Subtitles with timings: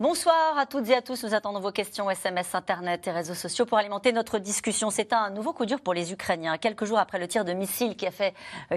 [0.00, 1.24] Bonsoir à toutes et à tous.
[1.24, 4.88] Nous attendons vos questions SMS, Internet et réseaux sociaux pour alimenter notre discussion.
[4.88, 6.56] C'est un nouveau coup dur pour les Ukrainiens.
[6.56, 8.32] Quelques jours après le tir de missile qui a fait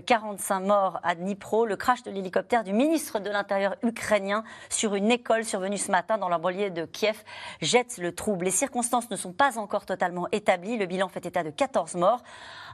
[0.05, 4.95] 45 euh, morts à Dnipro, le crash de l'hélicoptère du ministre de l'Intérieur ukrainien sur
[4.95, 7.23] une école survenue ce matin dans l'embolier de Kiev
[7.61, 8.43] jette le trouble.
[8.43, 10.75] Les circonstances ne sont pas encore totalement établies.
[10.75, 12.21] Le bilan fait état de 14 morts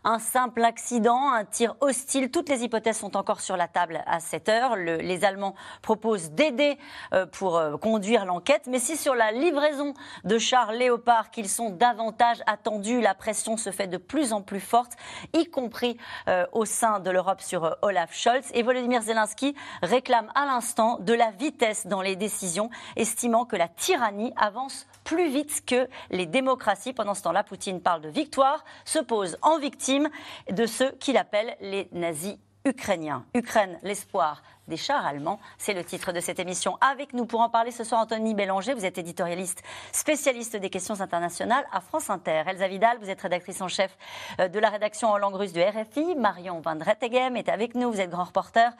[0.03, 2.31] un simple accident, un tir hostile.
[2.31, 4.75] Toutes les hypothèses sont encore sur la table à cette heure.
[4.75, 6.77] les Allemands proposent d'aider
[7.13, 8.67] euh, pour euh, conduire l'enquête.
[8.67, 13.71] Mais si sur la livraison de chars Léopard qu'ils sont davantage attendus, la pression se
[13.71, 14.93] fait de plus en plus forte,
[15.33, 18.49] y compris euh, au sein de l'Europe sur Olaf Scholz.
[18.53, 23.67] Et Volodymyr Zelensky réclame à l'instant de la vitesse dans les décisions, estimant que la
[23.67, 26.93] tyrannie avance plus vite que les démocraties.
[26.93, 30.07] Pendant ce temps-là, Poutine parle de victoire, se pose en victime
[30.51, 33.25] de ceux qu'il appelle les nazis ukrainiens.
[33.33, 35.39] Ukraine, l'espoir des chars allemands.
[35.57, 36.77] C'est le titre de cette émission.
[36.79, 38.73] Avec nous pour en parler ce soir, Anthony Bélanger.
[38.73, 42.43] Vous êtes éditorialiste spécialiste des questions internationales à France Inter.
[42.47, 43.97] Elsa Vidal, vous êtes rédactrice en chef
[44.39, 46.15] euh, de la rédaction en langue russe du RFI.
[46.15, 47.91] Marion Van Drettegem est avec nous.
[47.91, 48.71] Vous êtes grand reporter,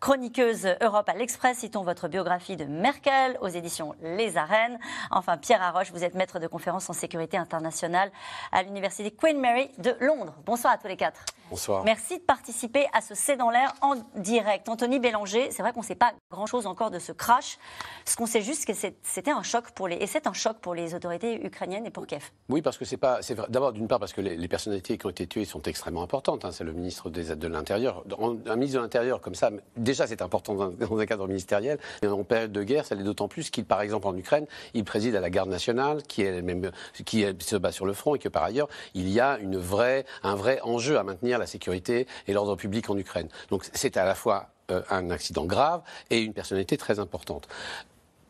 [0.00, 1.58] chroniqueuse Europe à l'Express.
[1.58, 4.78] Citons votre biographie de Merkel aux éditions Les Arènes.
[5.10, 8.10] Enfin, Pierre Arroche, vous êtes maître de conférences en sécurité internationale
[8.50, 10.34] à l'Université Queen Mary de Londres.
[10.46, 11.24] Bonsoir à tous les quatre.
[11.54, 11.84] Bonsoir.
[11.84, 14.68] Merci de participer à ce C'est dans l'air en direct.
[14.68, 17.58] Anthony Bélanger, c'est vrai qu'on ne sait pas grand-chose encore de ce crash.
[18.04, 18.72] Ce qu'on sait juste, que
[19.04, 22.08] c'était un choc pour les, et c'est un choc pour les autorités ukrainiennes et pour
[22.08, 22.32] Kiev.
[22.48, 25.10] Oui, parce que c'est pas, c'est d'abord d'une part parce que les, personnalités qui ont
[25.10, 26.44] été tuées sont extrêmement importantes.
[26.44, 26.50] Hein.
[26.50, 28.02] c'est le ministre des, de l'Intérieur.
[28.18, 31.78] Un ministre de l'Intérieur comme ça, déjà c'est important dans un, cadre ministériel.
[32.02, 34.82] Mais en période de guerre, ça l'est d'autant plus qu'il, par exemple, en Ukraine, il
[34.82, 36.72] préside à la garde nationale, qui est même,
[37.04, 40.04] qui se bat sur le front, et que par ailleurs, il y a une vraie,
[40.24, 43.28] un vrai enjeu à maintenir la sécurité et l'ordre public en Ukraine.
[43.50, 47.48] Donc c'est à la fois euh, un accident grave et une personnalité très importante.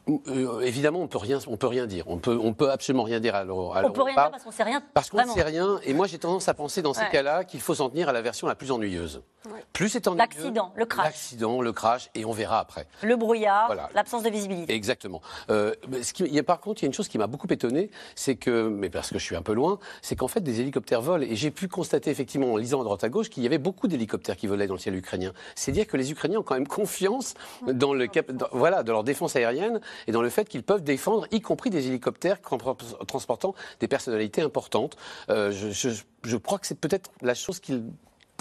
[0.08, 2.04] Euh, évidemment, on peut rien, on peut rien dire.
[2.08, 3.72] On peut, on peut absolument rien dire à l'euro.
[3.74, 4.82] On peut rien dire parce qu'on sait rien.
[4.92, 5.80] Parce qu'on ne sait rien.
[5.84, 8.20] Et moi, j'ai tendance à penser dans ces cas-là qu'il faut s'en tenir à la
[8.20, 9.22] version la plus ennuyeuse.
[9.72, 10.18] Plus c'est ennuyeux.
[10.18, 11.04] L'accident, le crash.
[11.04, 12.86] L'accident, le crash, et on verra après.
[13.02, 14.74] Le brouillard, l'absence de visibilité.
[14.74, 15.20] Exactement.
[15.50, 17.26] Euh, ce qui, il y a, par contre, il y a une chose qui m'a
[17.26, 20.40] beaucoup étonné, c'est que, mais parce que je suis un peu loin, c'est qu'en fait
[20.40, 21.24] des hélicoptères volent.
[21.28, 23.88] Et j'ai pu constater effectivement en lisant à droite à gauche qu'il y avait beaucoup
[23.88, 25.32] d'hélicoptères qui volaient dans le ciel ukrainien.
[25.54, 27.34] C'est dire que les Ukrainiens ont quand même confiance
[27.66, 28.08] dans le
[28.52, 31.88] voilà, de leur défense aérienne et dans le fait qu'ils peuvent défendre, y compris des
[31.88, 34.96] hélicoptères transportant des personnalités importantes.
[35.30, 37.84] Euh, je, crois que c'est peut-être la chose qu'il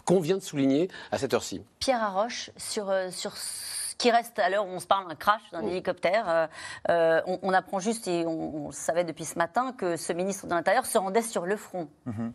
[0.06, 1.64] convient de souligner à cette heure-ci.
[1.80, 5.16] Pierre Arroche, sur, euh, sur ce qui reste à l'heure où on se parle d'un
[5.16, 6.50] crash d'un hélicoptère,
[6.90, 10.86] euh, on, apprend juste, et on, savait depuis ce matin, que ce ministre de l'Intérieur
[10.86, 11.88] se rendait sur le front.
[12.08, 12.32] Mm-hmm.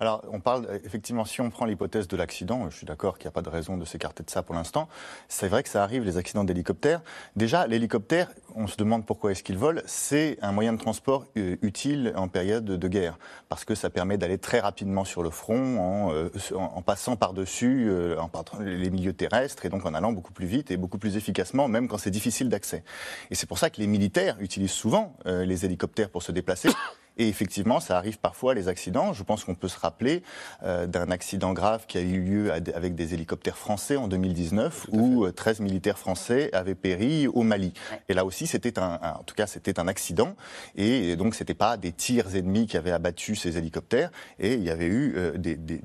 [0.00, 3.28] Alors, on parle, effectivement, si on prend l'hypothèse de l'accident, je suis d'accord qu'il n'y
[3.28, 4.88] a pas de raison de s'écarter de ça pour l'instant,
[5.28, 7.02] c'est vrai que ça arrive, les accidents d'hélicoptère.
[7.34, 11.56] Déjà, l'hélicoptère, on se demande pourquoi est-ce qu'il vole, c'est un moyen de transport euh,
[11.62, 13.18] utile en période de guerre,
[13.48, 16.28] parce que ça permet d'aller très rapidement sur le front en, euh,
[16.84, 18.16] passant par-dessus euh,
[18.60, 21.88] les milieux terrestres, et donc en allant beaucoup plus vite et beaucoup plus efficacement, même
[21.88, 22.84] quand c'est difficile d'accès.
[23.30, 26.68] Et c'est pour ça que les militaires utilisent souvent les hélicoptères pour se déplacer.
[27.18, 29.12] Et effectivement, ça arrive parfois les accidents.
[29.12, 30.22] Je pense qu'on peut se rappeler
[30.62, 35.26] euh, d'un accident grave qui a eu lieu avec des hélicoptères français en 2019, où
[35.30, 37.72] 13 euh, militaires français avaient péri au Mali.
[38.08, 40.36] Et là aussi, c'était un, en tout cas, c'était un accident.
[40.76, 44.10] Et donc, c'était pas des tirs ennemis qui avaient abattu ces hélicoptères.
[44.38, 45.80] Et il y avait eu euh, des, des,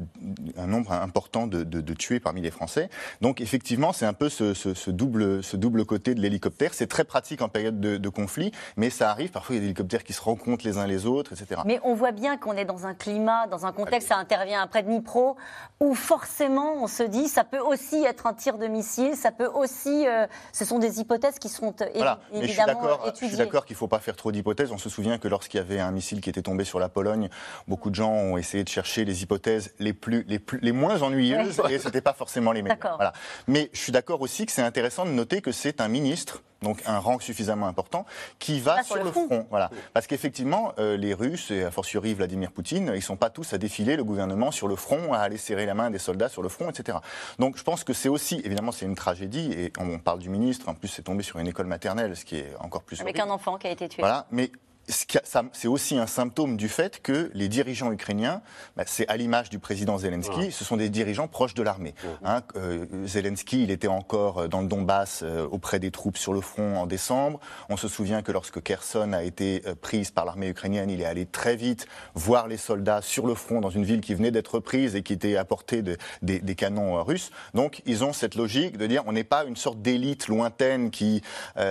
[0.57, 2.89] un nombre important de, de, de, tués parmi les Français.
[3.21, 6.73] Donc, effectivement, c'est un peu ce, ce, ce, double, ce double côté de l'hélicoptère.
[6.73, 9.29] C'est très pratique en période de, de conflit, mais ça arrive.
[9.31, 11.20] Parfois, il y a des hélicoptères qui se rencontrent les uns les autres
[11.65, 14.83] mais on voit bien qu'on est dans un climat, dans un contexte, ça intervient après
[14.83, 15.35] Dnipro,
[15.79, 19.47] où forcément on se dit ça peut aussi être un tir de missile, ça peut
[19.47, 20.07] aussi.
[20.07, 22.19] Euh, ce sont des hypothèses qui sont voilà.
[22.33, 22.81] évidemment
[23.19, 24.72] je suis d'accord qu'il ne faut pas faire trop d'hypothèses.
[24.72, 27.29] On se souvient que lorsqu'il y avait un missile qui était tombé sur la Pologne,
[27.67, 31.01] beaucoup de gens ont essayé de chercher les hypothèses les, plus, les, plus, les moins
[31.01, 32.96] ennuyeuses et ce n'était pas forcément les meilleures.
[32.96, 33.13] Voilà.
[33.47, 36.81] Mais je suis d'accord aussi que c'est intéressant de noter que c'est un ministre donc
[36.85, 38.05] un rang suffisamment important,
[38.40, 39.47] qui va sur, le front.
[39.49, 39.69] Voilà.
[39.93, 43.53] Parce qu'effectivement, euh, les Russes, et a fortiori Vladimir Poutine, ils ne sont pas tous
[43.53, 46.41] à défiler le gouvernement sur le front, à aller serrer la main des soldats sur
[46.41, 46.99] le front, etc.
[47.40, 50.69] Donc je pense que c'est aussi, évidemment, c'est une tragédie, et on parle du ministre,
[50.69, 53.02] en plus c'est tombé sur une école maternelle, ce qui est encore plus...
[53.02, 54.02] Avec un enfant qui a été tué.
[54.02, 54.52] Voilà, mais
[54.91, 58.41] c'est aussi un symptôme du fait que les dirigeants ukrainiens,
[58.76, 61.93] bah, c'est à l'image du président Zelensky, ce sont des dirigeants proches de l'armée.
[62.23, 66.41] Hein, euh, Zelensky, il était encore dans le Donbass euh, auprès des troupes sur le
[66.41, 67.40] front en décembre.
[67.70, 71.05] On se souvient que lorsque Kherson a été euh, prise par l'armée ukrainienne, il est
[71.05, 74.59] allé très vite voir les soldats sur le front dans une ville qui venait d'être
[74.59, 77.32] prise et qui était à portée de, des, canons russes.
[77.53, 81.22] Donc ils ont cette logique de dire on n'est pas une sorte d'élite lointaine qui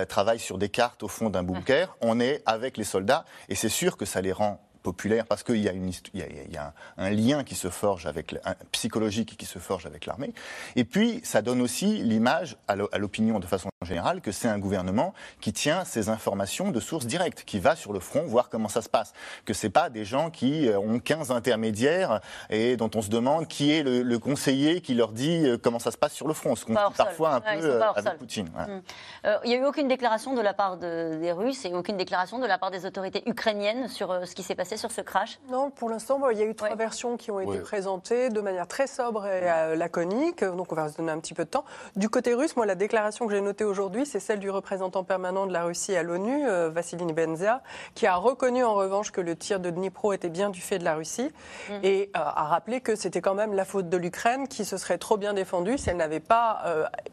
[0.09, 3.10] travaille sur des cartes au fond d'un bunker, on est avec les soldats
[3.49, 6.57] et c'est sûr que ça les rend populaire parce qu'il y a, y
[6.97, 10.33] un, lien qui se forge avec un, psychologique qui se forge avec l'armée.
[10.75, 15.13] Et puis ça donne aussi l'image à l'opinion de façon générale que c'est un gouvernement
[15.39, 18.81] qui tient ses informations de source directe, qui va sur le front voir comment ça
[18.81, 19.13] se passe,
[19.45, 23.47] que c'est pas des gens qui euh, ont 15 intermédiaires et dont on se demande
[23.47, 26.55] qui est le, conseiller qui leur dit euh, comment ça se passe sur le front,
[26.55, 28.49] ce qu'on dit parfois un peu euh, avec Poutine.
[28.55, 28.81] Hum.
[29.43, 32.45] Il n'y a eu aucune déclaration de la part des Russes et aucune déclaration de
[32.45, 35.89] la part des autorités ukrainiennes sur ce qui s'est passé sur ce crash Non, pour
[35.89, 39.25] l'instant, il y a eu trois versions qui ont été présentées de manière très sobre
[39.25, 40.43] et euh, laconique.
[40.43, 41.65] Donc, on va se donner un petit peu de temps.
[41.95, 45.45] Du côté russe, moi, la déclaration que j'ai notée aujourd'hui, c'est celle du représentant permanent
[45.45, 47.61] de la Russie à l'ONU, euh, Vassili Benzia,
[47.95, 50.83] qui a reconnu en revanche que le tir de Dnipro était bien du fait de
[50.83, 51.31] la Russie
[51.69, 51.79] mhm.
[51.83, 54.97] et euh, a rappelé que c'était quand même la faute de l'Ukraine qui se serait
[54.97, 56.63] trop bien défendue si elle n'avait pas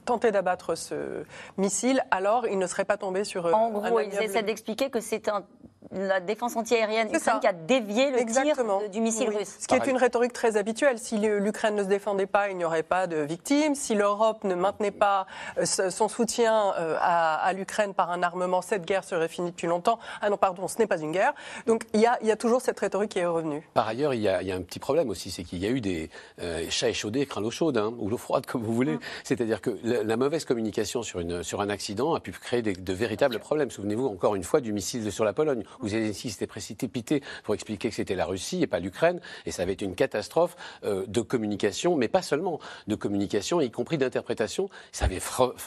[0.04, 1.24] tenté d'abattre ce
[1.56, 2.02] missile.
[2.10, 3.46] Alors, il ne serait pas tombé sur.
[3.54, 5.44] En gros, ils essaient d'expliquer que c'est un
[5.92, 8.56] la défense antiaérienne ukrainienne qui a dévié le tir
[8.90, 9.56] du missile russe.
[9.60, 10.98] Ce qui est une rhétorique très habituelle.
[10.98, 13.74] Si l'Ukraine ne se défendait pas, il n'y aurait pas de victimes.
[13.74, 15.26] Si l'Europe ne maintenait pas
[15.56, 19.98] euh, son soutien euh, à, l'Ukraine par un armement, cette guerre serait finie depuis longtemps.
[20.20, 21.32] Ah non, pardon, ce n'est pas une guerre.
[21.66, 23.66] Donc il y a, toujours cette rhétorique qui est revenue.
[23.74, 26.10] Par ailleurs, il y a, un petit problème aussi, c'est qu'il y a eu des
[26.40, 28.94] euh, chats échaudés, craint l'eau chaude, hein, ou l'eau froide, comme vous voulez.
[28.94, 29.00] Mm.
[29.24, 33.38] C'est-à-dire que la, mauvaise communication sur, une, sur un accident a pu créer de véritables
[33.38, 33.70] problèmes.
[33.70, 37.88] Souvenez-vous encore une fois du missile sur la Pologne, où Zelensky s'était précipité pour expliquer
[37.88, 41.20] que c'était la Russie et pas l'Ukraine, et ça avait été une catastrophe euh, de
[41.20, 44.68] communication, mais pas seulement de communication, y compris d'interprétation.
[44.92, 45.20] Ça avait,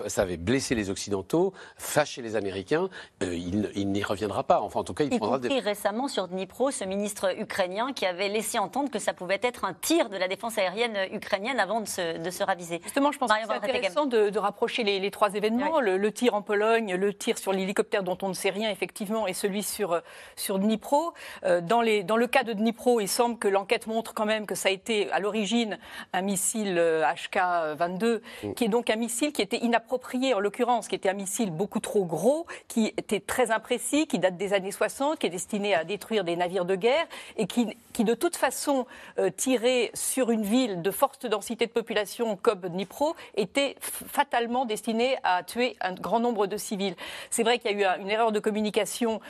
[0.07, 2.89] ça avait blessé les Occidentaux, fâché les Américains.
[3.23, 4.61] Euh, il, n'y reviendra pas.
[4.61, 8.05] Enfin, en tout cas, il y prendra compris récemment sur Dnipro, ce ministre ukrainien qui
[8.05, 11.81] avait laissé entendre que ça pouvait être un tir de la défense aérienne ukrainienne avant
[11.81, 12.79] de se, de se raviser.
[12.83, 15.79] Justement, je pense que c'est intéressant de, rapprocher les, trois événements.
[15.79, 19.27] Le, le, tir en Pologne, le tir sur l'hélicoptère dont on ne sait rien, effectivement,
[19.27, 19.90] et celui sur,
[20.35, 21.13] sur Dnipro.
[21.43, 24.69] Euh, dans, le cas de Dnipro, il semble que l'enquête montre quand même que ça
[24.69, 25.77] a été à l'origine
[26.13, 28.53] un missile HK-22, euh, mm.
[28.53, 31.79] qui est donc un missile qui était inapproprié en l'occurrence, qui était un missile beaucoup
[31.79, 35.83] trop gros, qui était très imprécis, qui date des années 60, qui est destiné à
[35.83, 37.67] détruire des navires de guerre et qui,
[37.99, 38.87] de toute façon
[39.19, 45.17] euh, tiré sur une ville de forte densité de population comme Dnipro était fatalement destiné
[45.23, 46.95] à tuer un grand nombre de civils.
[47.29, 49.21] C'est vrai qu'il y a eu une erreur de communication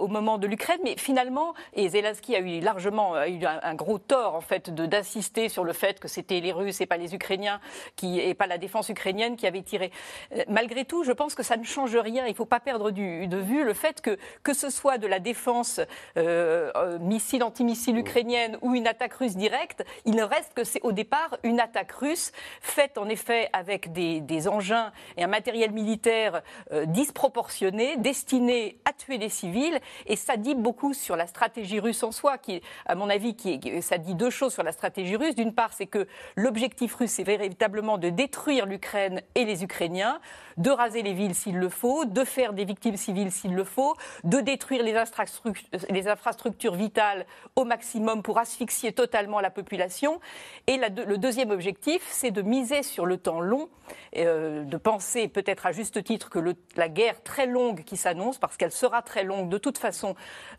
[0.00, 4.34] au moment de l'Ukraine, mais finalement, et Zelensky a eu largement eu un, gros tort
[4.34, 7.60] en fait d'insister sur le fait que c'était les Russes et pas les Ukrainiens
[7.96, 9.92] qui et pas la défense ukrainienne qui avait tiré.
[10.34, 12.26] Euh, malgré tout, je pense que ça ne change rien.
[12.26, 15.18] Il ne faut pas perdre de vue le fait que que ce soit de la
[15.18, 15.80] défense
[16.16, 20.82] euh, euh, missile antimissile ukrainienne ou une attaque russe directe, il ne reste que c'est
[20.82, 25.72] au départ une attaque russe faite en effet avec des, des engins et un matériel
[25.72, 26.42] militaire
[26.86, 32.12] disproportionné destiné à tuer des civils et ça dit beaucoup sur la stratégie russe en
[32.12, 35.34] soi, qui, à mon avis, qui, ça dit deux choses sur la stratégie russe.
[35.34, 36.06] D'une part, c'est que
[36.36, 40.20] l'objectif russe, c'est véritablement de détruire l'Ukraine et les Ukrainiens,
[40.60, 43.94] de raser les villes s'il le faut, de faire des victimes civiles s'il le faut,
[44.24, 50.20] de détruire les, infrastructures vitales au maximum pour asphyxier totalement la population.
[50.66, 53.68] Et le deuxième objectif, c'est de miser sur le temps long,
[54.16, 56.38] euh, de penser peut-être à juste titre que
[56.76, 60.14] la guerre très longue qui s'annonce, parce qu'elle sera très longue de toute façon,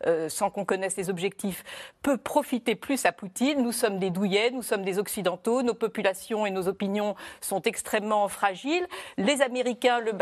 [0.06, 1.64] euh, sans qu'on connaisse les objectifs,
[2.02, 3.62] peut profiter plus à Poutine.
[3.62, 8.26] Nous sommes des douillets, nous sommes des Occidentaux, nos populations et nos opinions sont extrêmement
[8.28, 8.86] fragiles.
[9.16, 10.12] Les Américains, le,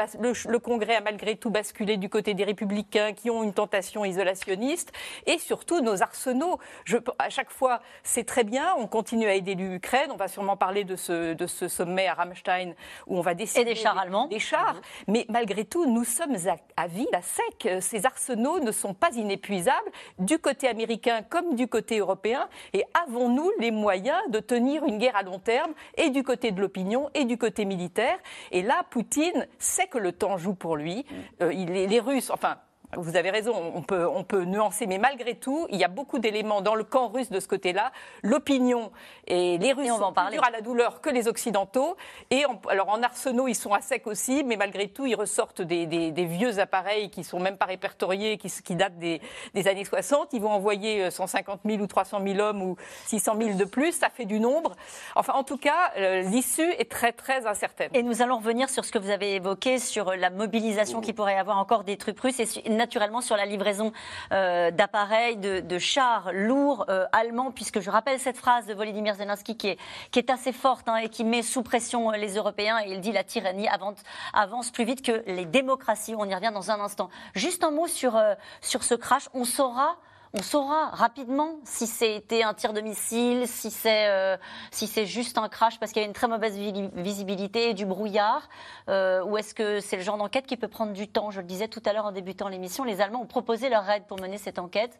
[0.48, 4.92] le, Congrès a malgré tout basculé du côté des républicains qui ont une tentation isolationniste.
[5.26, 6.58] Et surtout, nos arsenaux.
[6.84, 10.10] Je, à chaque fois, c'est très bien, on continue à aider l'Ukraine.
[10.12, 12.74] On va sûrement parler de ce, de ce sommet à Rammstein
[13.06, 13.62] où on va décider.
[13.62, 14.26] Et des chars allemands.
[14.26, 14.80] Des chars.
[15.08, 17.68] Mais malgré tout, nous sommes à, à ville, à sec.
[17.80, 23.50] Ces arsenaux ne sont pas inépuisables du côté américain comme du côté européen Et avons-nous
[23.58, 27.24] les moyens de tenir une guerre à long terme et du côté de l'opinion et
[27.24, 28.18] du côté militaire?
[28.50, 31.06] Et là, Poutine sait que le temps joue pour lui.
[31.42, 32.58] Euh, il, les Russes, enfin,
[32.96, 36.18] vous avez raison, on peut, on peut nuancer, mais malgré tout, il y a beaucoup
[36.18, 37.92] d'éléments dans le camp russe de ce côté-là.
[38.22, 38.90] L'opinion
[39.26, 40.38] et les Russes on va en parler.
[40.42, 41.96] à la douleur que les Occidentaux.
[42.30, 45.86] Et alors en arsenaux, ils sont à sec aussi, mais malgré tout, ils ressortent des,
[46.16, 49.20] vieux appareils qui sont même pas répertoriés, qui, qui datent des,
[49.66, 50.32] années 60.
[50.32, 53.92] Ils vont envoyer 150 euh, 000 ou 300 000 hommes ou 600 000 de plus.
[53.92, 54.72] Ça fait du nombre.
[55.14, 57.90] Enfin, en tout cas, euh, l'issue est très très incertaine.
[57.94, 61.34] Et nous allons revenir sur ce que vous avez évoqué sur la mobilisation qui pourrait
[61.34, 62.46] y avoir encore des trucs russes et
[62.80, 63.92] naturellement sur la livraison
[64.32, 69.56] euh, d'appareils, de, chars lourds euh, allemands, puisque je rappelle cette phrase de Volodymyr Zelensky
[69.56, 69.78] qui est,
[70.10, 72.78] qui est assez forte hein, et qui met sous pression les Européens.
[72.84, 73.98] Et il dit la tyrannie avance,
[74.32, 76.14] avance, plus vite que les démocraties.
[76.16, 77.10] On y revient dans un instant.
[77.34, 79.28] Juste un mot sur, euh, sur ce crash.
[79.34, 79.96] On saura
[80.32, 84.36] on saura rapidement si c'était un tir de missile, si c'est euh,
[84.70, 86.56] si juste un crash parce qu'il y a une très mauvaise
[86.94, 88.48] visibilité et du brouillard,
[88.88, 91.30] euh, ou est-ce que c'est le genre d'enquête qui peut prendre du temps?
[91.30, 94.04] Je le disais tout à l'heure en débutant l'émission, les Allemands ont proposé leur aide
[94.06, 94.98] pour mener cette enquête.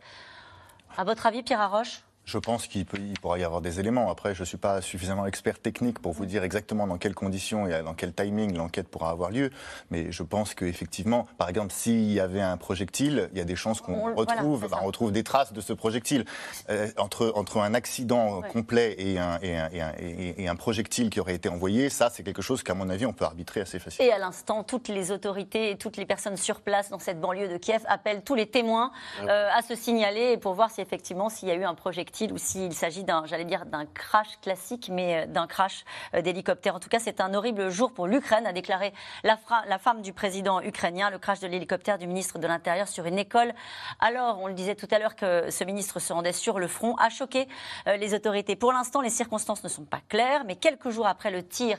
[0.96, 2.02] À votre avis, Pierre Arroche?
[2.24, 4.10] Je pense qu'il pourra y avoir des éléments.
[4.10, 7.66] Après, je ne suis pas suffisamment expert technique pour vous dire exactement dans quelles conditions
[7.66, 9.50] et dans quel timing l'enquête pourra avoir lieu.
[9.90, 13.56] Mais je pense qu'effectivement, par exemple, s'il y avait un projectile, il y a des
[13.56, 16.24] chances qu'on retrouve, on retrouve des traces de ce projectile.
[16.68, 21.34] Euh, entre, entre un accident complet et un, et, un, et, un, projectile qui aurait
[21.34, 24.08] été envoyé, ça, c'est quelque chose qu'à mon avis, on peut arbitrer assez facilement.
[24.08, 27.48] Et à l'instant, toutes les autorités et toutes les personnes sur place dans cette banlieue
[27.48, 31.48] de Kiev appellent tous les témoins euh, à se signaler pour voir si effectivement, s'il
[31.48, 35.22] y a eu un projectile ou s'il s'agit d'un, j'allais dire, d'un crash classique, mais
[35.22, 36.74] euh, d'un crash euh, d'hélicoptère.
[36.74, 38.92] En tout cas, c'est un horrible jour pour l'Ukraine, a déclaré
[39.24, 43.06] la, la, femme du président ukrainien, le crash de l'hélicoptère du ministre de l'Intérieur sur
[43.06, 43.52] une école.
[44.00, 46.94] Alors, on le disait tout à l'heure que ce ministre se rendait sur le front,
[46.96, 47.48] a choqué
[47.86, 48.56] euh, les autorités.
[48.56, 51.78] Pour l'instant, les circonstances ne sont pas claires, mais quelques jours après le tir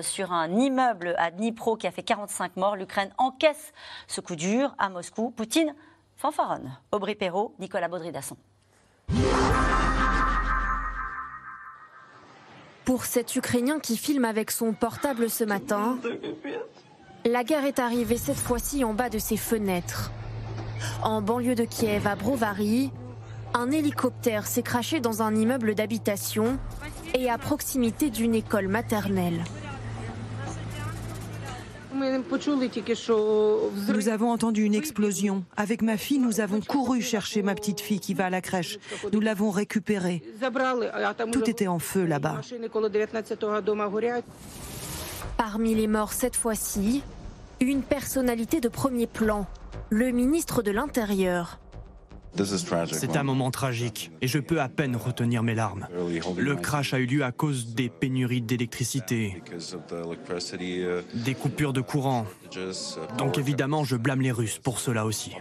[0.00, 3.72] sur un immeuble à Dnipro qui a fait 45 morts, l'Ukraine encaisse
[4.06, 5.30] ce coup dur à Moscou.
[5.30, 5.74] Poutine
[6.16, 6.76] fanfaronne.
[6.92, 8.36] Aubry Perrault, Nicolas Baudry-Dasson.
[12.86, 15.98] Pour cet Ukrainien qui filme avec son portable ce matin,
[17.24, 20.12] la guerre est arrivée cette fois-ci en bas de ses fenêtres.
[21.02, 22.92] En banlieue de Kiev, à Brovary,
[23.54, 26.58] un hélicoptère s'est craché dans un immeuble d'habitation
[27.12, 29.42] et à proximité d'une école maternelle.
[33.88, 35.44] Nous avons entendu une explosion.
[35.56, 38.78] Avec ma fille, nous avons couru chercher ma petite fille qui va à la crèche.
[39.12, 40.22] Nous l'avons récupérée.
[41.32, 42.40] Tout était en feu là-bas.
[45.36, 47.02] Parmi les morts cette fois-ci,
[47.60, 49.46] une personnalité de premier plan,
[49.90, 51.58] le ministre de l'Intérieur.
[52.92, 55.88] C'est un moment tragique et je peux à peine retenir mes larmes.
[56.36, 59.42] Le crash a eu lieu à cause des pénuries d'électricité,
[61.14, 62.26] des coupures de courant.
[63.18, 65.32] Donc évidemment, je blâme les Russes pour cela aussi.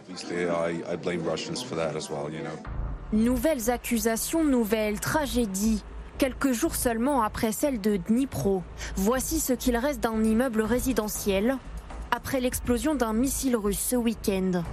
[3.14, 5.84] Nouvelles accusations, nouvelles tragédies.
[6.18, 8.64] Quelques jours seulement après celle de Dnipro,
[8.96, 11.58] voici ce qu'il reste d'un immeuble résidentiel
[12.16, 14.64] après l'explosion d'un missile russe ce week-end.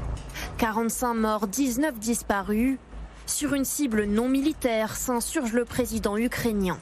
[0.58, 2.78] 45 morts, 19 disparus.
[3.26, 6.78] Sur une cible non militaire, s'insurge le président ukrainien.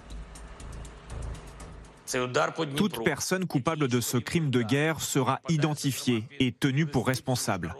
[2.76, 7.74] Toute personne coupable de ce crime de guerre sera identifiée et tenue pour responsable.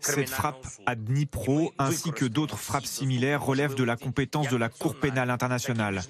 [0.00, 4.68] Cette frappe à Dnipro ainsi que d'autres frappes similaires relèvent de la compétence de la
[4.68, 6.02] Cour pénale internationale.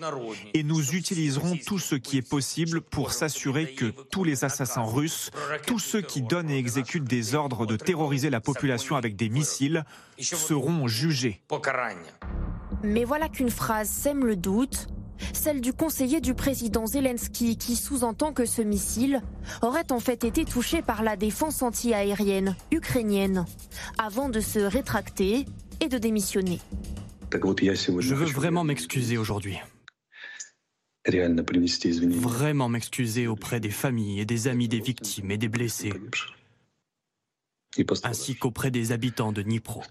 [0.55, 5.31] Et nous utiliserons tout ce qui est possible pour s'assurer que tous les assassins russes,
[5.67, 9.85] tous ceux qui donnent et exécutent des ordres de terroriser la population avec des missiles,
[10.19, 11.41] seront jugés.
[12.83, 14.89] Mais voilà qu'une phrase sème le doute
[15.33, 19.23] celle du conseiller du président Zelensky qui sous-entend que ce missile
[19.63, 23.45] aurait en fait été touché par la défense anti-aérienne ukrainienne,
[23.99, 25.47] avant de se rétracter
[25.81, 26.61] et de démissionner.
[27.33, 29.59] Je veux vraiment m'excuser aujourd'hui.
[31.07, 35.93] Vraiment m'excuser auprès des familles et des amis des victimes et des blessés,
[38.03, 39.83] ainsi qu'auprès des habitants de Dnipro.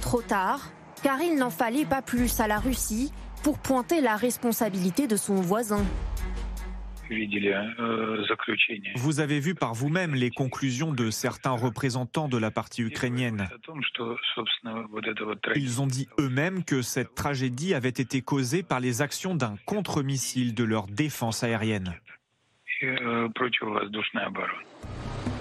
[0.00, 5.06] Trop tard, car il n'en fallait pas plus à la Russie pour pointer la responsabilité
[5.06, 5.84] de son voisin.
[8.96, 13.48] Vous avez vu par vous-même les conclusions de certains représentants de la partie ukrainienne.
[15.56, 20.54] Ils ont dit eux-mêmes que cette tragédie avait été causée par les actions d'un contre-missile
[20.54, 21.94] de leur défense aérienne.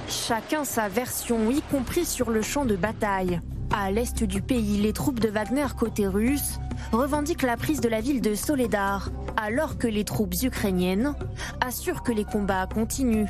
[0.10, 3.40] Chacun sa version, y compris sur le champ de bataille.
[3.72, 6.60] À l'est du pays, les troupes de Wagner côté russe
[6.92, 11.14] revendiquent la prise de la ville de Soledar, alors que les troupes ukrainiennes
[11.62, 13.28] assurent que les combats continuent.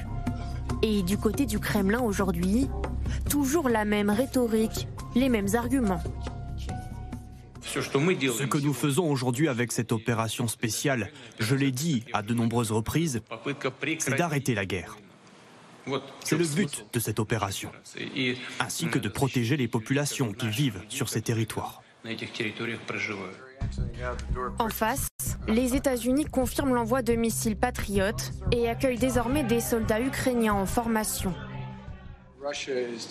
[0.81, 2.69] Et du côté du Kremlin aujourd'hui,
[3.29, 6.01] toujours la même rhétorique, les mêmes arguments.
[7.61, 12.71] Ce que nous faisons aujourd'hui avec cette opération spéciale, je l'ai dit à de nombreuses
[12.71, 13.21] reprises,
[13.99, 14.97] c'est d'arrêter la guerre.
[16.23, 17.71] C'est le but de cette opération,
[18.59, 21.81] ainsi que de protéger les populations qui vivent sur ces territoires.
[24.59, 25.07] En face,
[25.47, 31.33] les États-Unis confirment l'envoi de missiles patriotes et accueillent désormais des soldats ukrainiens en formation.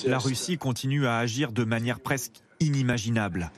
[0.06, 3.50] La Russie continue à agir de manière presque inimaginable.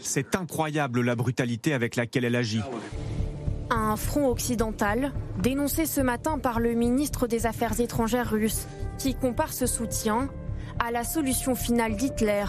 [0.00, 2.62] C'est incroyable la brutalité avec laquelle elle agit.
[3.70, 9.52] Un front occidental, dénoncé ce matin par le ministre des Affaires étrangères russe, qui compare
[9.52, 10.28] ce soutien
[10.78, 12.44] à la solution finale d'Hitler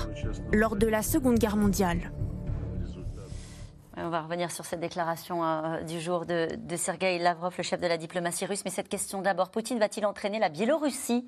[0.54, 2.12] lors de la Seconde Guerre mondiale.
[3.98, 7.82] On va revenir sur cette déclaration euh, du jour de, de Sergei Lavrov, le chef
[7.82, 8.62] de la diplomatie russe.
[8.64, 11.28] Mais cette question d'abord, Poutine va-t-il entraîner la Biélorussie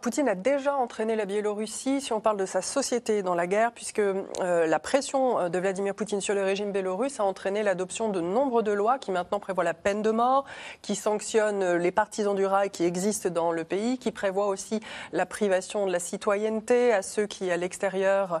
[0.00, 3.72] Poutine a déjà entraîné la Biélorussie, si on parle de sa société dans la guerre,
[3.72, 8.08] puisque euh, la pression euh, de Vladimir Poutine sur le régime biélorusse a entraîné l'adoption
[8.08, 10.44] de nombre de lois qui maintenant prévoient la peine de mort,
[10.82, 14.80] qui sanctionnent euh, les partisans du rail qui existent dans le pays, qui prévoient aussi
[15.12, 18.40] la privation de la citoyenneté à ceux qui, à l'extérieur,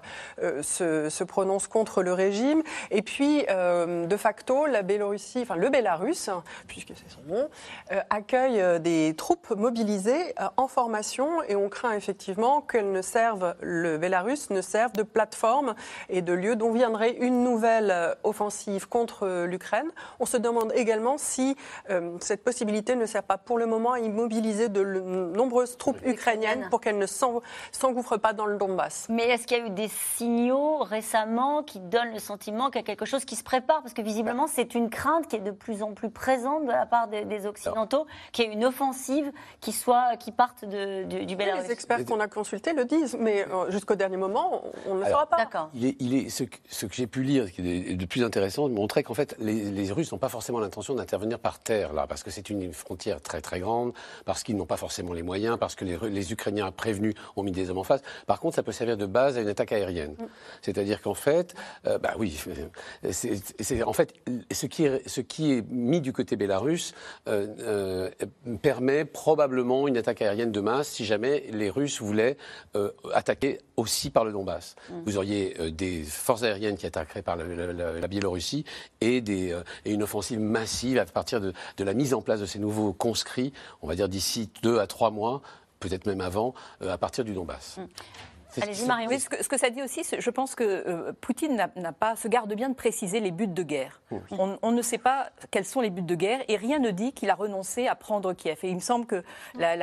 [0.62, 2.62] se, prononcent contre le régime.
[2.90, 6.30] Et puis, de facto, la Biélorussie, enfin le Bélarus,
[6.66, 7.48] puisque c'est son nom,
[8.10, 14.50] accueille des troupes mobilisées en formation et on craint effectivement qu'elles ne servent, le Bélarus
[14.50, 15.74] ne serve de plateforme
[16.08, 19.90] et de lieu dont viendrait une nouvelle euh, offensive contre euh, l'Ukraine.
[20.18, 21.56] On se demande également si
[22.20, 26.80] cette possibilité ne sert pas pour le moment à immobiliser de nombreuses troupes ukrainiennes pour
[26.80, 29.06] qu'elles ne s'engouffrent pas dans le Donbass.
[29.08, 32.84] Mais est-ce qu'il y a eu des signaux récemment qui donnent le sentiment qu'il y
[32.84, 33.82] a quelque chose qui se prépare?
[33.82, 36.86] Parce que visiblement, c'est une crainte qui est de plus en plus présente de la
[36.86, 41.64] part des, Occidentaux, qu'il y ait une offensive qui soit qui partent de, du, Bélarus.
[41.64, 45.06] Les experts qu'on a consultés le disent, mais euh, jusqu'au dernier moment, on ne le
[45.06, 45.36] saura pas.
[45.36, 45.70] D'accord.
[45.74, 48.24] Il est, il est, ce, ce que j'ai pu lire, ce qui est de plus
[48.24, 52.06] intéressant, montrait qu'en fait, les, les Russes n'ont pas forcément l'intention d'intervenir par terre, là,
[52.06, 53.92] parce que c'est une frontière très très grande,
[54.24, 57.52] parce qu'ils n'ont pas forcément les moyens, parce que les, les, Ukrainiens prévenus ont mis
[57.52, 58.02] des hommes en face.
[58.26, 60.12] Par contre, ça peut servir de base à une attaque aérienne.
[60.12, 60.26] Mm.
[60.62, 61.54] C'est-à-dire qu'en fait,
[61.86, 62.38] euh, bah oui,
[63.10, 64.14] c'est en fait
[64.50, 66.94] ce qui, est, ce qui est mis du côté bélarus
[67.28, 68.10] euh, euh
[68.62, 72.36] permet probablement une attaque aérienne de masse si jamais les Russes voulaient
[72.76, 74.76] euh, attaquer aussi par le Donbass.
[74.88, 74.94] Mm.
[75.06, 78.64] Vous auriez euh, des forces aériennes qui attaqueraient par la, Biélorussie
[79.00, 82.40] et, des, euh, et, une offensive massive à partir de, de, la mise en place
[82.40, 85.42] de ces nouveaux conscrits, on va dire d'ici deux à trois mois,
[85.78, 86.54] peut-être même avant,
[86.86, 87.78] à partir du Donbass.
[88.60, 89.10] Allez-y, Marion.
[89.18, 92.68] ce, que, ça dit aussi, je pense que euh, Poutine n'a pas, se garde bien
[92.68, 94.00] de préciser les buts de guerre.
[94.30, 97.30] On, ne sait pas quels sont les buts de guerre et rien ne dit qu'il
[97.30, 98.58] a renoncé à prendre Kiev.
[98.62, 99.22] Et il me semble que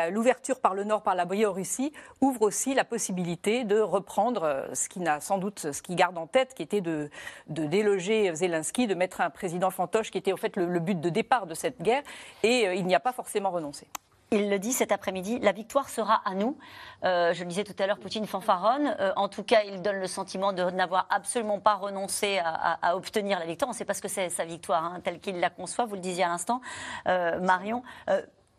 [0.10, 4.90] l'ouverture par le nord, par la Biélorussie, ouvre aussi la possibilité de reprendre euh, ce
[4.90, 7.10] qui n'a sans doute, ce qu'il garde en tête, qui était de,
[7.48, 11.10] de, déloger Zelensky, de mettre un président fantoche, qui était au fait le, but de
[11.10, 12.04] départ de cette guerre.
[12.44, 13.88] Et euh, il n'y a pas forcément renoncé.
[14.32, 16.58] Il le dit cet après-midi, la victoire sera à nous.
[17.06, 18.94] Euh, je le disais tout à l'heure, Poutine fanfaronne.
[19.00, 23.40] Euh, en tout cas, il donne le sentiment de n'avoir absolument pas renoncé à, obtenir
[23.40, 23.70] la victoire.
[23.70, 25.96] On ne sait pas ce que c'est sa victoire, hein, telle qu'il la conçoit, vous
[25.96, 26.60] le disiez à l'instant,
[27.08, 27.84] euh, Marion.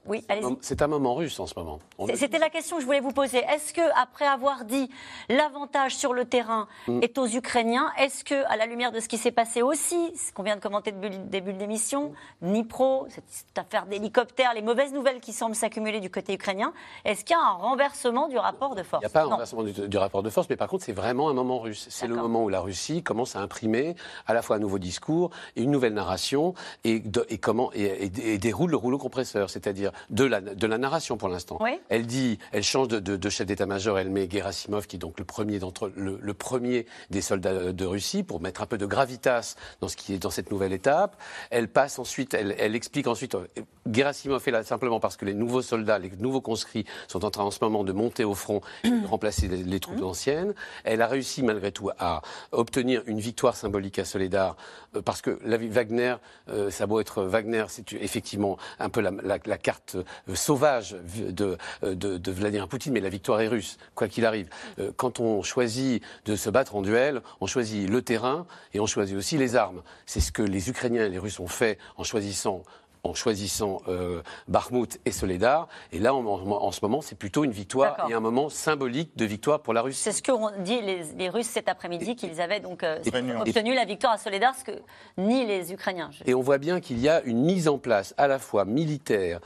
[0.08, 0.24] Oui,
[0.60, 1.78] C'est un moment russe en ce moment.
[2.14, 3.38] C'était la question que je voulais vous poser.
[3.38, 4.90] Est-ce que, après avoir dit
[5.28, 7.00] l'avantage sur le terrain mm.
[7.02, 10.32] est aux Ukrainiens, est-ce que, à la lumière de ce qui s'est passé aussi, ce
[10.32, 15.20] qu'on vient de commenter de début de l'émission, Nipro, cette affaire d'hélicoptère, les mauvaises nouvelles
[15.20, 16.72] qui semblent s'accumuler du côté ukrainien,
[17.04, 19.02] est-ce qu'il y a un renversement du rapport de force?
[19.02, 21.28] Il n'y a pas un renversement du, rapport de force, mais par contre, c'est vraiment
[21.28, 21.86] un moment russe.
[21.90, 23.94] C'est le moment où la Russie commence à imprimer
[24.26, 28.70] à la fois un nouveau discours, et une nouvelle narration, et, et comment et déroule
[28.70, 31.58] le rouleau compresseur, c'est-à-dire de la, de la narration pour l'instant.
[31.88, 35.24] Elle dit, elle change de, de, chef d'état-major, elle met Gerasimov, qui est donc le
[35.24, 39.88] premier, d'entre, le, premier des soldats de Russie, pour mettre un peu de gravitas dans
[39.88, 41.16] ce qui est dans cette nouvelle étape.
[41.50, 43.46] Elle passe ensuite, elle, elle explique ensuite, euh,
[43.90, 47.44] Gerasimov est là simplement parce que les nouveaux soldats, les nouveaux conscrits sont en train
[47.44, 50.54] en ce moment de monter au front et de remplacer les, troupes anciennes.
[50.84, 54.56] Elle a réussi malgré tout à obtenir une victoire symbolique à Soledar,
[54.96, 56.16] euh, parce que la, Wagner,
[56.48, 60.96] euh, ça doit être Wagner, c'est effectivement un peu la, la, la carte euh, sauvage
[61.14, 64.48] de, de, de, Vladimir Poutine, mais la victoire est russe, quoi qu'il arrive.
[64.78, 68.86] Euh, quand on choisit de se battre en duel, on choisit le terrain et on
[68.86, 69.82] choisit aussi les armes.
[70.06, 72.62] C'est ce que les Ukrainiens et les Russes ont fait en choisissant
[73.04, 74.22] en choisissant euh,
[75.04, 75.68] et Soledar.
[75.92, 79.60] Et là, en, ce moment, c'est plutôt une victoire et un moment symbolique de victoire
[79.60, 80.00] pour la Russie.
[80.02, 84.18] C'est ce qu'ont dit les, Russes cet après-midi, qu'ils avaient donc obtenu la victoire à
[84.18, 84.82] Soledar, ce que
[85.16, 86.10] ni les Ukrainiens.
[86.26, 89.40] Et on voit bien qu'il y a une mise en place à la fois militaire,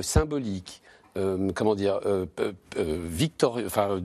[0.00, 0.82] symbolique,
[1.16, 2.26] euh, comment dire, euh,
[2.76, 4.00] victorieux, enfin,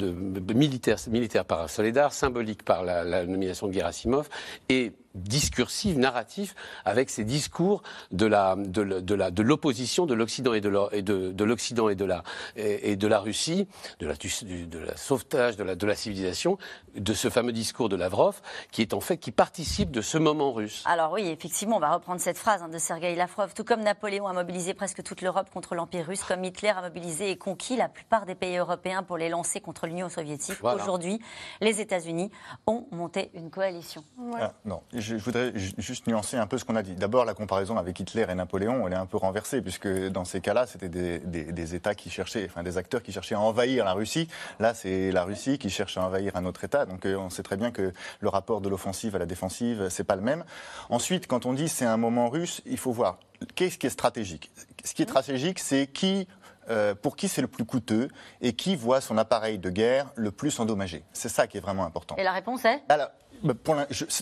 [0.53, 4.29] militaire, militaire par Soledar, symbolique par la, la nomination de Gerasimov,
[4.69, 8.81] et discursif, narratif, avec ces discours de la de,
[9.15, 12.23] la, de l'opposition de l'Occident et de l'Occident et de la
[12.55, 13.67] et, de la Russie,
[13.99, 16.57] de la de la sauvetage de la de la civilisation,
[16.95, 20.51] de ce fameux discours de Lavrov, qui est en fait qui participe de ce moment
[20.51, 20.83] russe.
[20.85, 23.53] Alors oui, effectivement, on va reprendre cette phrase hein, de Sergei Lavrov.
[23.53, 27.31] Tout comme Napoléon a mobilisé presque toute l'Europe contre l'Empire russe, comme Hitler a mobilisé
[27.31, 30.57] et conquis la plupart des pays européens pour les lancer contre l'Union soviétique.
[30.63, 31.19] Aujourd'hui,
[31.61, 32.31] les États-Unis
[32.67, 34.03] ont monté une coalition.
[34.39, 36.95] Ah, non, je, voudrais juste nuancer un peu ce qu'on a dit.
[36.95, 40.41] D'abord, la comparaison avec Hitler et Napoléon, elle est un peu renversée, puisque dans ces
[40.41, 44.27] cas-là, c'était des, États qui cherchaient, enfin des acteurs qui cherchaient à envahir la Russie.
[44.59, 46.85] Là, c'est la Russie qui cherche à envahir un autre État.
[46.85, 50.03] Donc euh, on sait très bien que le rapport de l'offensive à la défensive, c'est
[50.03, 50.43] pas le même.
[50.89, 53.17] Ensuite, quand on dit c'est un moment russe, il faut voir
[53.55, 54.51] qu'est-ce qui est stratégique.
[54.83, 56.27] Ce qui est stratégique, c'est qui
[56.69, 58.07] euh, pour qui c'est le plus coûteux
[58.41, 61.03] et qui voit son appareil de guerre le plus endommagé.
[61.13, 62.15] C'est ça qui est vraiment important.
[62.17, 62.81] Et la réponse est?
[63.43, 63.53] Bah,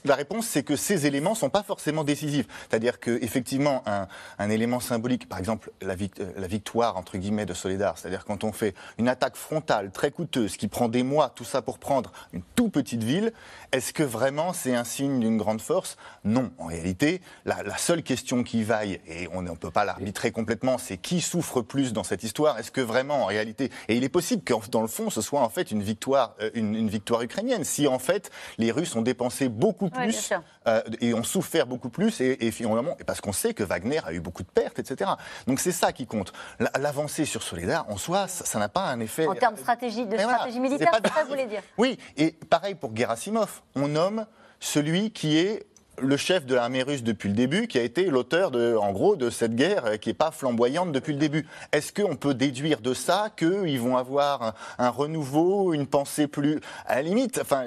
[0.06, 2.48] la, réponse, c'est que ces éléments ne sont pas forcément décisifs.
[2.70, 4.08] C'est-à-dire qu'effectivement, un,
[4.40, 8.52] un élément symbolique, par exemple la, euh, victoire, entre guillemets, de Soledar, c'est-à-dire quand on
[8.52, 12.42] fait une attaque frontale très coûteuse, qui prend des mois, tout ça pour prendre une
[12.56, 13.34] toute petite ville,
[13.72, 15.98] est-ce que vraiment c'est un signe d'une grande force?
[16.24, 16.52] Non.
[16.58, 20.98] En réalité, la, seule question qui vaille, et on ne peut pas l'arbitrer complètement, c'est
[20.98, 22.58] qui souffre plus dans cette histoire?
[22.60, 25.42] Est-ce que vraiment, en réalité, et il est possible que dans le fond, ce soit
[25.42, 29.50] en fait une victoire, euh, une victoire ukrainienne, si en fait les Russes ont dépensé
[29.50, 30.34] beaucoup plus
[30.68, 34.20] euh, et ont souffert beaucoup plus, et, finalement, parce qu'on sait que Wagner a eu
[34.20, 35.12] beaucoup de pertes, etc.
[35.48, 36.34] Donc c'est ça qui compte.
[36.80, 39.28] L'avancée sur Soledar, en soi, ça n'a pas un effet.
[39.28, 41.62] En termes de stratégie, de stratégie militaire, c'est ça que vous voulez dire?
[41.78, 43.62] Oui, et pareil pour Gerasimov.
[43.76, 44.26] On nomme
[44.60, 45.66] celui qui est
[46.02, 49.16] le chef de l'armée russe depuis le début, qui a été l'auteur de, en gros,
[49.16, 51.48] de cette guerre euh, qui n'est pas flamboyante depuis le début.
[51.72, 56.96] Est-ce qu'on peut déduire de ça qu'ils vont avoir un, renouveau, une pensée plus, à
[56.96, 57.66] la limite, enfin,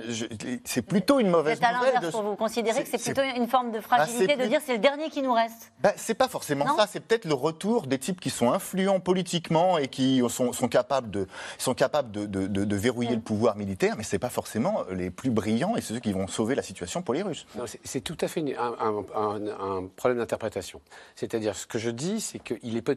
[0.65, 1.77] c'est plutôt une mauvaise nouvelle.
[1.81, 2.37] C'est à l'inverse pour vous.
[2.37, 5.23] Considérez que c'est plutôt une forme de fragilité bah, de dire c'est le dernier qui
[5.23, 5.73] nous reste.
[5.81, 6.87] Bah, c'est pas forcément ça.
[6.91, 11.27] C'est peut-être le retour des types qui sont influents politiquement et qui sont, capables de,
[11.59, 15.77] sont capables de, de, verrouiller le pouvoir militaire, mais c'est pas forcément les plus brillants
[15.77, 17.47] et c'est ceux qui vont sauver la situation pour les Russes.
[17.85, 20.81] C'est tout tout à fait un, problème d'interprétation.
[21.15, 22.55] C'est-à-dire, ce que je dis, c'est que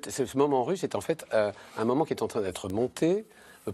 [0.08, 3.26] ce moment russe est en fait euh, un moment qui est en train d'être monté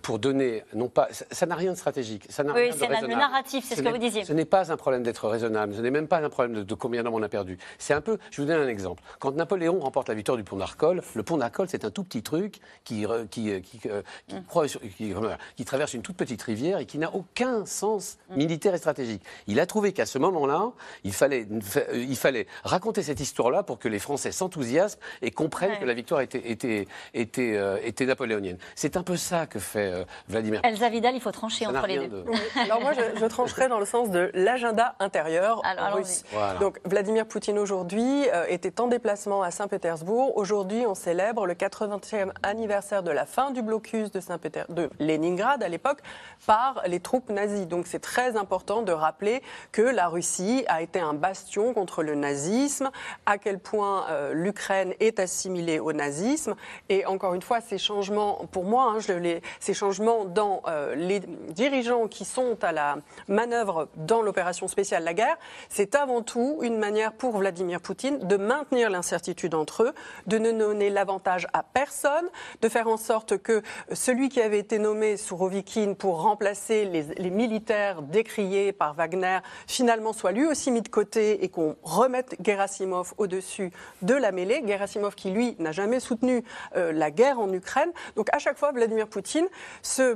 [0.01, 3.65] pour donner, non pas, ça n'a rien de stratégique, ça n'a oui, c'est le narratif,
[3.67, 4.25] c'est ce, que vous disiez.
[4.25, 7.03] Ce n'est pas un problème d'être raisonnable, ce n'est même pas un problème de, combien
[7.03, 7.57] d'hommes on a perdu.
[7.77, 9.03] C'est un peu, je vous donne un exemple.
[9.19, 12.23] Quand Napoléon remporte la victoire du pont d'Arcole, le pont d'Arcole, c'est un tout petit
[12.23, 15.35] truc qui, qui, qui, euh, mm.
[15.55, 18.35] qui, traverse une toute petite rivière et qui n'a aucun sens mm.
[18.35, 19.21] militaire et stratégique.
[19.47, 20.71] Il a trouvé qu'à ce moment-là,
[21.03, 21.47] il fallait,
[21.93, 26.21] il fallait raconter cette histoire-là pour que les Français s'enthousiasment et comprennent que la victoire
[26.21, 28.57] était, était, était, euh, était napoléonienne.
[28.75, 32.07] C'est un peu ça que fait euh, Vladimir Elsa Vidal, il faut trancher entre les
[32.07, 32.25] deux.
[32.55, 35.61] Alors moi, je, trancherai dans le sens de l'agenda intérieur
[35.93, 36.23] russe.
[36.59, 40.37] Donc Vladimir Poutine aujourd'hui euh, était en déplacement à Saint-Pétersbourg.
[40.37, 45.63] Aujourd'hui, on célèbre le 80e anniversaire de la fin du blocus de Saint de Leningrad
[45.63, 45.99] à l'époque
[46.45, 47.65] par les troupes nazies.
[47.65, 52.15] Donc c'est très important de rappeler que la Russie a été un bastion contre le
[52.15, 52.91] nazisme,
[53.25, 56.55] à quel point euh, l'Ukraine est assimilée au nazisme.
[56.89, 60.93] Et encore une fois, ces changements, pour moi, hein, je les, ces changements dans euh,
[60.93, 62.97] les dirigeants qui sont à la
[63.27, 65.37] manœuvre dans l'opération spéciale La Guerre,
[65.69, 69.93] c'est avant tout une manière pour Vladimir Poutine de maintenir l'incertitude entre eux,
[70.27, 72.29] de ne donner l'avantage à personne,
[72.61, 78.03] de faire en sorte que celui qui avait été nommé Sourovikine pour remplacer les, militaires
[78.03, 83.71] décriés par Wagner finalement soit lui aussi mis de côté et qu'on remette Gerasimov au-dessus
[84.03, 84.61] de la mêlée.
[84.65, 86.43] Gerasimov qui, lui, n'a jamais soutenu
[86.75, 87.91] euh, la guerre en Ukraine.
[88.15, 89.47] Donc à chaque fois, Vladimir Poutine
[89.81, 90.15] se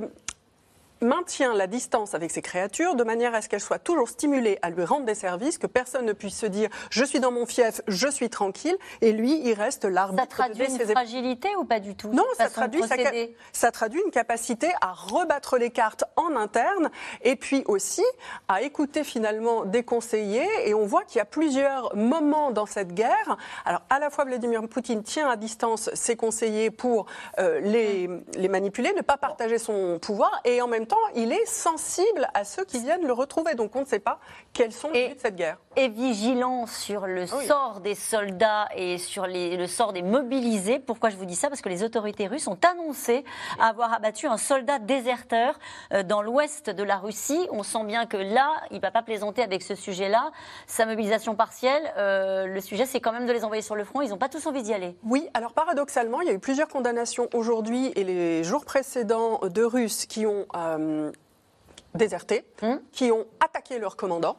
[1.00, 4.70] maintient la distance avec ces créatures de manière à ce qu'elles soient toujours stimulées à
[4.70, 7.80] lui rendre des services, que personne ne puisse se dire je suis dans mon fief,
[7.88, 10.22] je suis tranquille, et lui, il reste l'arbitre.
[10.22, 12.10] Ça traduit une fragilité ou pas du tout?
[12.12, 12.82] Non, ça traduit,
[13.52, 16.90] ça traduit une capacité à rebattre les cartes en interne,
[17.22, 18.04] et puis aussi
[18.48, 22.92] à écouter finalement des conseillers, et on voit qu'il y a plusieurs moments dans cette
[22.94, 23.36] guerre.
[23.64, 27.06] Alors à la fois Vladimir Poutine tient à distance ses conseillers pour
[27.38, 31.46] euh, les, les manipuler, ne pas partager son pouvoir, et en même temps, il est
[31.46, 33.54] sensible à ceux qui viennent le retrouver.
[33.54, 34.20] Donc on ne sait pas
[34.52, 35.58] quels sont les buts de cette guerre.
[35.76, 40.80] Est vigilant sur le sort des soldats et sur le sort des mobilisés.
[40.80, 41.48] Pourquoi je vous dis ça?
[41.48, 43.24] Parce que les autorités russes ont annoncé
[43.60, 45.58] avoir abattu un soldat déserteur
[45.92, 47.46] euh, dans l'ouest de la Russie.
[47.52, 50.32] On sent bien que là, il ne va pas plaisanter avec ce sujet-là.
[50.66, 54.02] Sa mobilisation partielle, euh, le sujet, c'est quand même de les envoyer sur le front.
[54.02, 54.96] Ils n'ont pas tous envie d'y aller.
[55.04, 59.62] Oui, alors paradoxalement, il y a eu plusieurs condamnations aujourd'hui et les jours précédents de
[59.62, 61.12] Russes qui ont euh,
[61.94, 62.80] déserté, hum.
[62.90, 64.36] qui ont attaqué leur commandant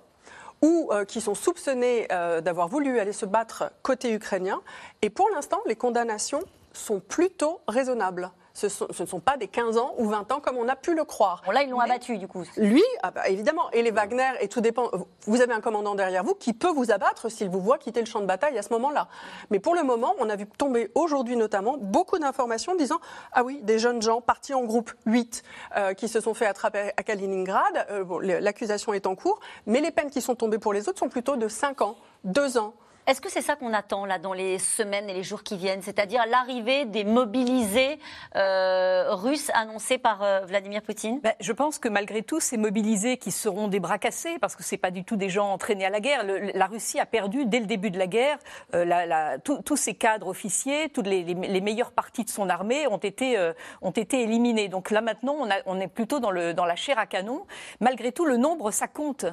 [0.61, 4.61] ou euh, qui sont soupçonnés euh, d'avoir voulu aller se battre côté ukrainien.
[5.01, 6.43] Et pour l'instant, les condamnations
[6.73, 10.67] sont plutôt raisonnables ce, ne sont pas des 15 ans ou 20 ans comme on
[10.67, 11.41] a pu le croire.
[11.51, 12.43] là, ils l'ont abattu, du coup.
[12.57, 14.89] Lui, ah bah, évidemment, et les Wagner, et tout dépend.
[15.25, 18.05] Vous avez un commandant derrière vous qui peut vous abattre s'il vous voit quitter le
[18.05, 19.07] champ de bataille à ce moment-là.
[19.49, 22.99] Mais pour le moment, on a vu tomber aujourd'hui notamment beaucoup d'informations disant
[23.31, 25.43] Ah oui, des jeunes gens partis en groupe 8
[25.77, 27.85] euh, qui se sont fait attraper à Kaliningrad.
[27.89, 31.09] Euh, l'accusation est en cours, mais les peines qui sont tombées pour les autres sont
[31.09, 32.73] plutôt de 5 ans, 2 ans.
[33.07, 35.81] Est-ce que c'est ça qu'on attend là dans les semaines et les jours qui viennent,
[35.81, 37.97] c'est-à-dire l'arrivée des mobilisés
[38.35, 41.19] euh, russes annoncés par euh, Vladimir Poutine?
[41.21, 44.63] Ben, Je pense que malgré tout, ces mobilisés qui seront des bras cassés, parce que
[44.63, 46.23] ce pas du tout des gens entraînés à la guerre.
[46.23, 48.37] la Russie a perdu dès le début de la guerre
[48.73, 51.23] euh, tous ses cadres officiers, toutes les,
[51.61, 53.37] meilleures parties de son armée ont été,
[53.81, 54.69] ont été éliminés.
[54.69, 57.45] Donc là maintenant, on, est plutôt dans, le, dans la chair à canon.
[57.79, 59.25] Malgré tout, le nombre, ça compte.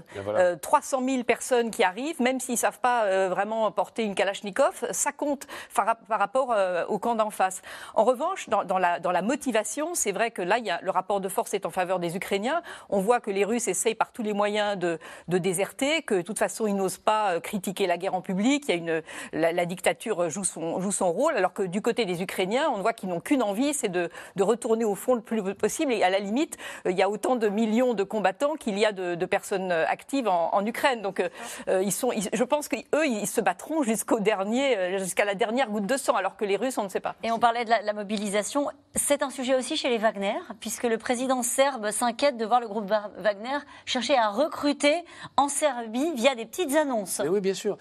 [0.61, 5.13] 300 000 personnes qui arrivent, même s'ils ne savent pas vraiment porter une Kalachnikov, ça
[5.13, 7.63] compte par, rapport euh, au camp d'en face.
[7.95, 11.71] En revanche, dans, la, motivation, c'est vrai que là, le rapport de force est en
[11.71, 12.63] faveur des Ukrainiens.
[12.89, 16.39] On voit que les Russes essayent par tous les moyens de, déserter, que de toute
[16.39, 18.69] façon, ils n'osent pas euh, critiquer la guerre en public.
[18.69, 22.81] Y a une, la, dictature joue son, rôle, alors que du côté des Ukrainiens, on
[22.81, 25.93] voit qu'ils n'ont qu'une envie, c'est de, retourner au front le plus possible.
[25.93, 28.85] Et à la limite, euh, il y a autant de millions de combattants qu'il y
[28.85, 31.03] a de, personnes actives en, Ukraine.
[31.03, 31.23] Donc,
[31.69, 33.41] ils sont, je pense qu'eux, ils se
[33.83, 36.89] jusqu'au dernier, euh, jusqu'à la dernière goutte de sang, alors que les Russes, on ne
[36.89, 37.15] sait pas.
[37.23, 38.69] Et on parlait de la, mobilisation.
[38.95, 42.69] C'est un sujet aussi chez les Wagner, puisque le président serbe s'inquiète de voir le
[42.69, 45.05] groupe Wagner chercher à recruter
[45.37, 47.21] en Serbie via des petites annonces.
[47.29, 47.77] oui, bien sûr.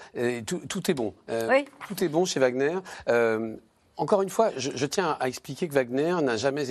[0.45, 1.13] tout, est bon.
[1.29, 1.65] Euh, oui.
[1.87, 2.75] Tout est bon chez Wagner.
[3.09, 3.55] Euh,
[3.97, 6.65] encore une fois, je, tiens à expliquer que Wagner n'a jamais.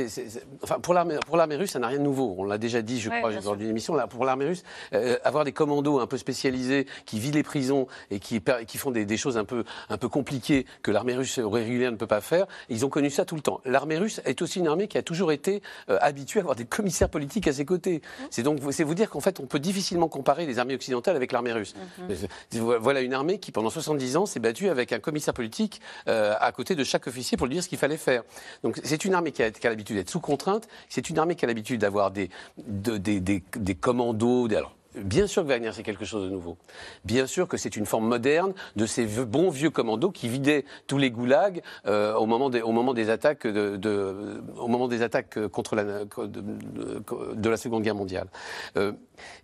[0.62, 2.36] enfin, pour l'armée russe, ça n'a rien de nouveau.
[2.38, 3.94] On l'a déjà dit, je crois, dans une émission.
[3.94, 4.62] Là, pour l'armée russe,
[4.94, 8.92] euh, avoir des commandos un peu spécialisés qui vident les prisons et qui, qui font
[8.92, 12.46] des, choses un peu, un peu compliquées que l'armée russe régulière ne peut pas faire,
[12.68, 13.60] ils ont connu ça tout le temps.
[13.64, 16.64] L'armée russe est aussi une armée qui a toujours été euh, habituée à avoir des
[16.64, 17.96] commissaires politiques à ses côtés.
[17.96, 18.24] Mmh.
[18.30, 21.32] C'est donc c'est vous dire qu'en fait, on peut difficilement comparer les armées occidentales avec
[21.32, 21.74] l'armée russe.
[21.98, 22.58] Mmh.
[22.80, 26.52] Voilà une armée qui, pendant 70 ans, s'est battue avec un commissaire politique euh, à
[26.52, 28.22] côté de chaque pour lui dire ce qu'il fallait faire.
[28.62, 31.48] Donc c'est une armée qui a, l'habitude d'être sous contrainte, c'est une armée qui a
[31.48, 32.30] l'habitude d'avoir des,
[33.80, 34.46] commandos.
[34.46, 36.56] alors, Bien sûr que Wagner, c'est quelque chose de nouveau.
[37.04, 40.96] Bien sûr que c'est une forme moderne de ces bons vieux commandos qui vidaient tous
[40.96, 43.76] les goulags euh, au, moment des, attaques, de,
[45.48, 48.28] contre la, de, la Seconde Guerre mondiale.
[48.78, 48.92] Euh,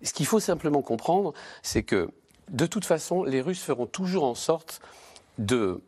[0.02, 2.08] ce qu'il faut simplement comprendre, c'est que
[2.48, 4.80] de toute façon, les Russes feront toujours en sorte
[5.38, 5.82] de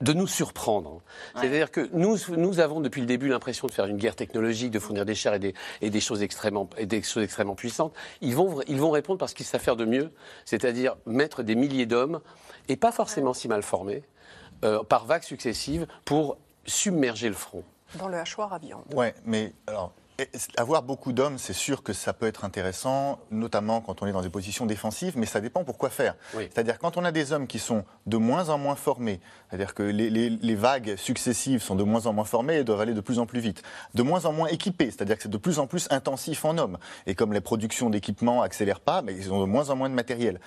[0.00, 1.02] de nous surprendre.
[1.34, 4.78] C'est-à-dire que nous, nous avons depuis le début l'impression de faire une guerre technologique, de
[4.78, 7.94] fournir des chars et des, et des, choses, extrêmement, et des choses extrêmement puissantes.
[8.20, 10.12] Ils vont, ils vont répondre parce qu'ils savent faire de mieux,
[10.44, 12.20] c'est-à-dire mettre des milliers d'hommes,
[12.68, 14.02] et pas forcément si mal formés,
[14.64, 17.64] euh, par vagues successives, pour submerger le front.
[17.98, 18.84] Dans le hachoir à viande.
[18.92, 19.92] Ouais, mais alors
[20.56, 24.22] avoir beaucoup d'hommes, c'est sûr que ça peut être intéressant, notamment quand on est dans
[24.22, 26.14] des positions défensives, mais ça dépend pour quoi faire.
[26.32, 29.82] C'est-à-dire quand on a des hommes qui sont de moins en moins formés, c'est-à-dire que
[29.82, 33.26] les, vagues successives sont de moins en moins formées et doivent aller de plus en
[33.26, 33.62] plus vite,
[33.94, 36.78] de moins en moins équipés, c'est-à-dire que c'est de plus en plus intensif en hommes.
[37.06, 39.94] Et comme les productions d'équipements accélèrent pas, mais ils ont de moins en moins de
[39.94, 40.40] matériel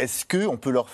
[0.00, 0.86] est-ce qu'on peut, leur,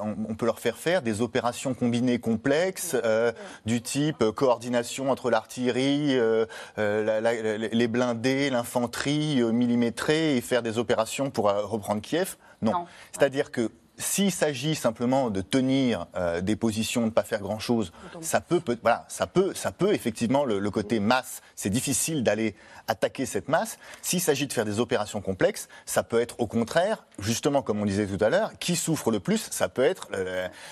[0.00, 3.32] on peut leur faire faire des opérations combinées complexes euh,
[3.64, 6.46] du type euh, coordination entre l'artillerie, euh,
[6.76, 12.36] les blindés, l'infanterie millimétrée et faire des opérations pour reprendre Kiev?
[12.62, 12.86] Non.
[13.12, 17.92] C'est-à-dire que s'il s'agit simplement de tenir euh, des positions, de ne pas faire grand-chose,
[18.20, 21.42] ça peut, voilà, ça peut, ça peut effectivement le, côté masse.
[21.54, 22.54] C'est difficile d'aller
[22.88, 23.78] attaquer cette masse.
[24.02, 27.86] S'il s'agit de faire des opérations complexes, ça peut être au contraire, justement comme on
[27.86, 30.08] disait tout à l'heure, qui souffre le plus, ça peut être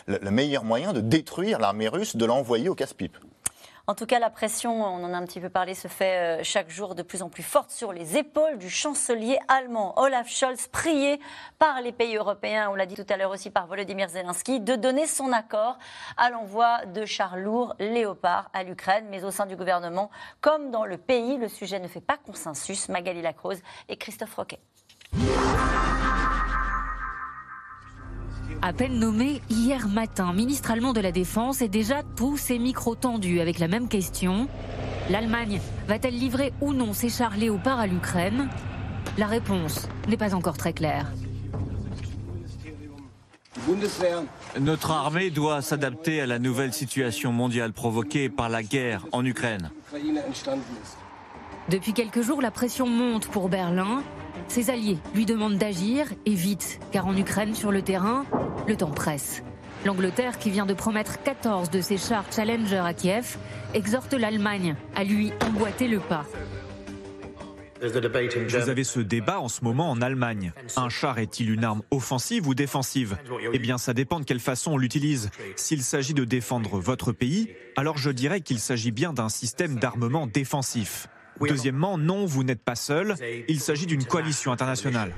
[0.06, 3.16] le meilleur moyen de détruire l'armée russe, de l'envoyer au casse-pipe.
[3.86, 6.42] En tout cas, la pression, on en a un petit peu parlé, se fait euh,
[6.42, 10.68] chaque jour de plus en plus forte sur les épaules du chancelier allemand Olaf Scholz,
[10.68, 11.20] prié
[11.58, 14.74] par les pays européens, on l'a dit tout à l'heure aussi par Volodymyr Zelensky, de
[14.74, 15.76] donner son accord
[16.16, 20.86] à l'envoi de chars lourds Léopard à l'Ukraine, mais au sein du gouvernement, comme dans
[20.86, 22.88] le pays, le sujet ne fait pas consensus.
[22.88, 24.60] Magali Lacrose et Christophe Roquet.
[28.66, 32.94] À peine nommé hier matin ministre allemand de la Défense et déjà tous ses micros
[32.94, 34.48] tendus avec la même question.
[35.10, 38.48] L'Allemagne va-t-elle livrer ou non ses chars léopards à l'Ukraine?
[39.18, 41.12] La réponse n'est pas encore très claire.
[44.58, 49.72] Notre armée doit s'adapter à la nouvelle situation mondiale provoquée par la guerre en Ukraine.
[51.68, 54.02] Depuis quelques jours, la pression monte pour Berlin.
[54.48, 58.24] Ses alliés lui demandent d'agir, et vite, car en Ukraine, sur le terrain,
[58.66, 59.42] le temps presse.
[59.84, 63.36] L'Angleterre, qui vient de promettre 14 de ses chars Challenger à Kiev,
[63.74, 66.24] exhorte l'Allemagne à lui emboîter le pas.
[67.82, 70.52] Vous avez ce débat en ce moment en Allemagne.
[70.76, 73.18] Un char est-il une arme offensive ou défensive
[73.52, 75.30] Eh bien, ça dépend de quelle façon on l'utilise.
[75.56, 80.26] S'il s'agit de défendre votre pays, alors je dirais qu'il s'agit bien d'un système d'armement
[80.26, 81.08] défensif.
[81.40, 83.14] Deuxièmement, non, vous n'êtes pas seul.
[83.48, 85.12] Il s'agit d'une coalition internationale.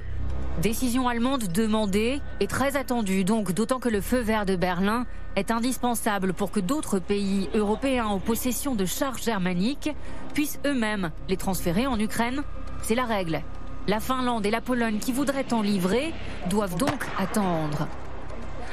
[0.62, 5.05] Décision allemande demandée et très attendue, donc d'autant que le feu vert de Berlin
[5.37, 9.90] est indispensable pour que d'autres pays européens en possession de chars germaniques
[10.33, 12.42] puissent eux-mêmes les transférer en Ukraine.
[12.83, 13.42] C'est la règle.
[13.87, 16.14] La Finlande et la Pologne qui voudraient en livrer
[16.48, 17.87] doivent donc attendre.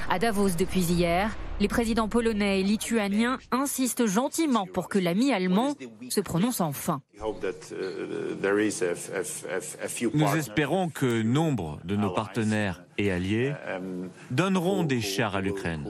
[0.09, 5.75] À Davos depuis hier, les présidents polonais et lituaniens insistent gentiment pour que l'ami allemand
[6.09, 7.01] se prononce enfin.
[10.13, 13.53] Nous espérons que nombre de nos partenaires et alliés
[14.31, 15.85] donneront des chars à l'Ukraine.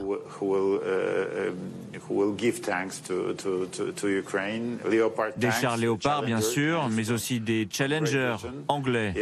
[5.37, 8.35] Des chars léopards, bien sûr, mais aussi des Challenger
[8.67, 9.13] anglais.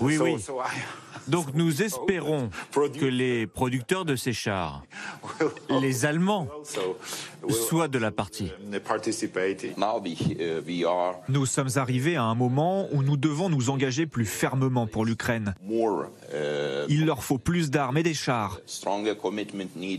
[0.00, 0.36] Oui, oui.
[1.28, 4.82] Donc nous espérons que les producteurs de ces chars,
[5.80, 6.48] les Allemands,
[7.50, 8.50] soient de la partie.
[11.28, 15.54] Nous sommes arrivés à un moment où nous devons nous engager plus fermement pour l'Ukraine.
[16.88, 18.60] Il leur faut plus d'armes et des chars.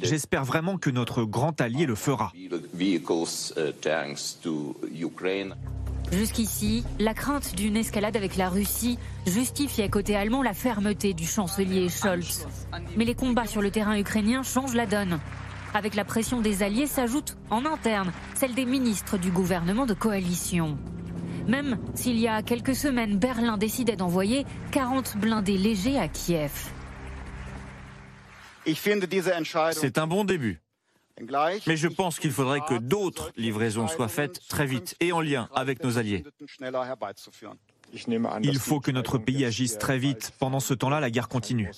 [0.03, 2.31] J'espère vraiment que notre grand allié le fera.
[6.11, 11.89] Jusqu'ici, la crainte d'une escalade avec la Russie justifiait côté allemand la fermeté du chancelier
[11.89, 12.45] Scholz.
[12.97, 15.19] Mais les combats sur le terrain ukrainien changent la donne.
[15.73, 20.77] Avec la pression des alliés s'ajoute en interne celle des ministres du gouvernement de coalition.
[21.47, 26.51] Même s'il y a quelques semaines, Berlin décidait d'envoyer 40 blindés légers à Kiev.
[29.73, 30.61] C'est un bon début.
[31.67, 35.49] Mais je pense qu'il faudrait que d'autres livraisons soient faites très vite et en lien
[35.53, 36.23] avec nos alliés.
[38.41, 40.31] Il faut que notre pays agisse très vite.
[40.39, 41.69] Pendant ce temps-là, la guerre continue.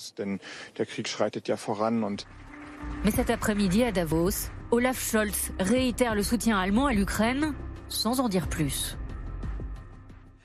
[3.04, 7.54] Mais cet après-midi à Davos, Olaf Scholz réitère le soutien allemand à l'Ukraine
[7.88, 8.98] sans en dire plus.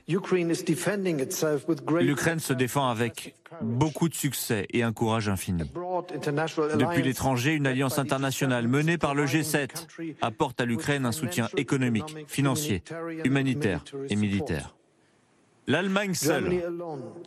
[0.08, 0.54] L'Ukraine
[2.40, 5.70] se défend avec beaucoup de succès et un courage infini.
[6.78, 9.68] Depuis l'étranger, une alliance internationale menée par le G7
[10.20, 12.82] apporte à l'Ukraine un soutien économique, financier,
[13.24, 14.74] humanitaire et militaire.
[15.70, 16.64] L'Allemagne seule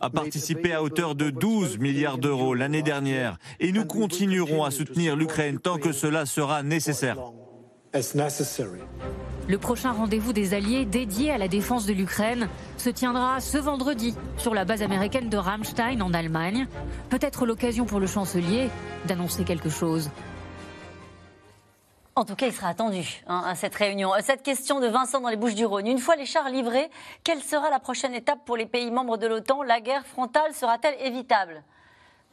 [0.02, 5.16] a participé à hauteur de 12 milliards d'euros l'année dernière et nous continuerons à soutenir
[5.16, 7.16] l'Ukraine tant que cela sera nécessaire.
[9.48, 14.14] Le prochain rendez-vous des Alliés dédié à la défense de l'Ukraine se tiendra ce vendredi
[14.36, 16.66] sur la base américaine de Ramstein en Allemagne.
[17.08, 18.68] Peut-être l'occasion pour le chancelier
[19.08, 20.10] d'annoncer quelque chose.
[22.16, 24.12] En tout cas, il sera attendu hein, à cette réunion.
[24.20, 25.88] Cette question de Vincent dans les Bouches du Rhône.
[25.88, 26.88] Une fois les chars livrés,
[27.24, 29.64] quelle sera la prochaine étape pour les pays membres de l'OTAN?
[29.64, 31.64] La guerre frontale sera-t-elle évitable?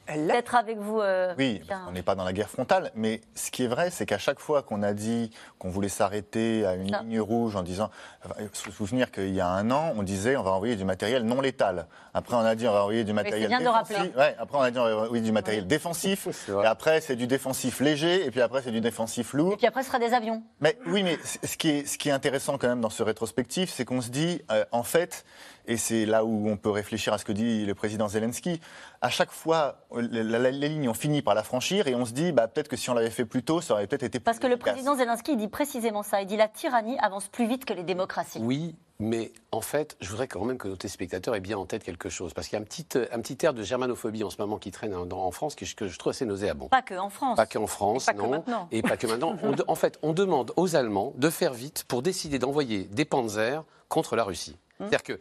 [0.08, 1.00] D'être avec vous.
[1.00, 4.04] Euh, oui, on n'est pas dans la guerre frontale, mais ce qui est vrai, c'est
[4.04, 7.90] qu'à chaque fois qu'on a dit qu'on voulait s'arrêter à une ligne rouge en disant,
[8.22, 11.24] faut se souvenir qu'il y a un an, on disait on va envoyer du matériel
[11.24, 11.86] non létal.
[12.14, 14.16] Après, on a dit on va envoyer du matériel défensif.
[14.16, 16.28] Ouais, après, on a dit on du matériel défensif.
[16.48, 18.26] Et après, c'est du défensif léger.
[18.26, 19.54] Et puis après, c'est du défensif lourd.
[19.54, 20.42] Et puis après, ce sera des avions.
[20.60, 23.70] Mais oui, mais ce qui est, ce qui est intéressant quand même dans ce rétrospectif,
[23.70, 25.24] c'est qu'on se dit, euh, en fait,
[25.66, 28.60] et c'est là où on peut réfléchir à ce que dit le président Zelensky.
[29.00, 32.48] À chaque fois, les lignes ont fini par la franchir et on se dit bah,
[32.48, 34.46] peut-être que si on l'avait fait plus tôt, ça aurait peut-être été plus Parce que
[34.46, 36.22] le président Zelensky dit précisément ça.
[36.22, 38.40] Il dit la tyrannie avance plus vite que les démocraties.
[38.40, 41.82] Oui, mais en fait, je voudrais quand même que nos téléspectateurs aient bien en tête
[41.82, 42.34] quelque chose.
[42.34, 44.70] Parce qu'il y a un petit, un petit air de germanophobie en ce moment qui
[44.70, 46.68] traîne en, France que je, trouve assez nauséabond.
[46.68, 47.36] Pas que en France.
[47.36, 48.24] Pas qu'en France, et pas non.
[48.24, 48.68] Que maintenant.
[48.70, 49.36] Et pas que maintenant.
[49.66, 54.14] en fait, on demande aux Allemands de faire vite pour décider d'envoyer des panzers contre
[54.14, 54.56] la Russie.
[54.82, 55.18] C'est-à-dire que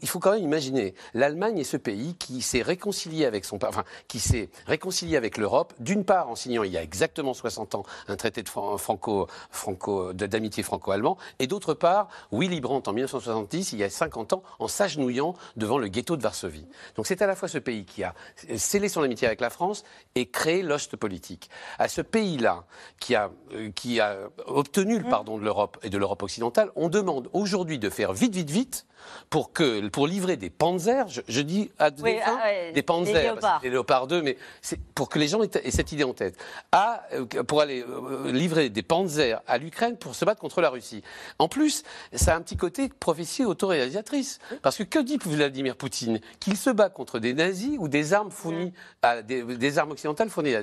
[0.00, 3.84] il faut quand même imaginer l'Allemagne est ce pays qui s'est réconcilié avec son, enfin,
[4.08, 5.74] qui s'est réconcilié avec l'Europe.
[5.78, 10.12] D'une part en signant il y a exactement 60 ans un traité de franco, franco,
[10.12, 14.68] d'amitié franco-allemand, et d'autre part Willy Brandt en 1970, il y a 50 ans, en
[14.68, 16.66] s'agenouillant devant le ghetto de Varsovie.
[16.96, 18.14] Donc c'est à la fois ce pays qui a
[18.56, 21.50] scellé son amitié avec la France et créé l'ost politique.
[21.78, 22.64] À ce pays-là
[22.98, 24.16] qui a, euh, qui a
[24.46, 28.34] obtenu le pardon de l'Europe et de l'Europe occidentale, on demande aujourd'hui de faire vite,
[28.34, 28.86] vite, vite
[29.30, 34.06] pour, que, pour livrer des panzers, je, dis à ah des panzers, des léopards.
[34.06, 36.36] 2, mais c'est pour que les gens aient, cette idée en tête,
[36.72, 40.70] à, euh, pour aller euh, livrer des panzers à l'Ukraine pour se battre contre la
[40.70, 41.02] Russie.
[41.38, 41.82] En plus,
[42.12, 44.38] ça a un petit côté prophétie autoréalisatrice.
[44.62, 46.20] Parce que que dit Vladimir Poutine?
[46.40, 48.72] Qu'il se bat contre des nazis ou des armes fournies,
[49.02, 50.54] à des, armes occidentales fournies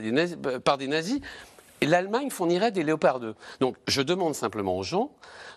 [0.63, 1.19] par des nazis
[1.85, 3.35] l'Allemagne fournirait des Léopard 2.
[3.59, 5.11] Donc je demande simplement aux gens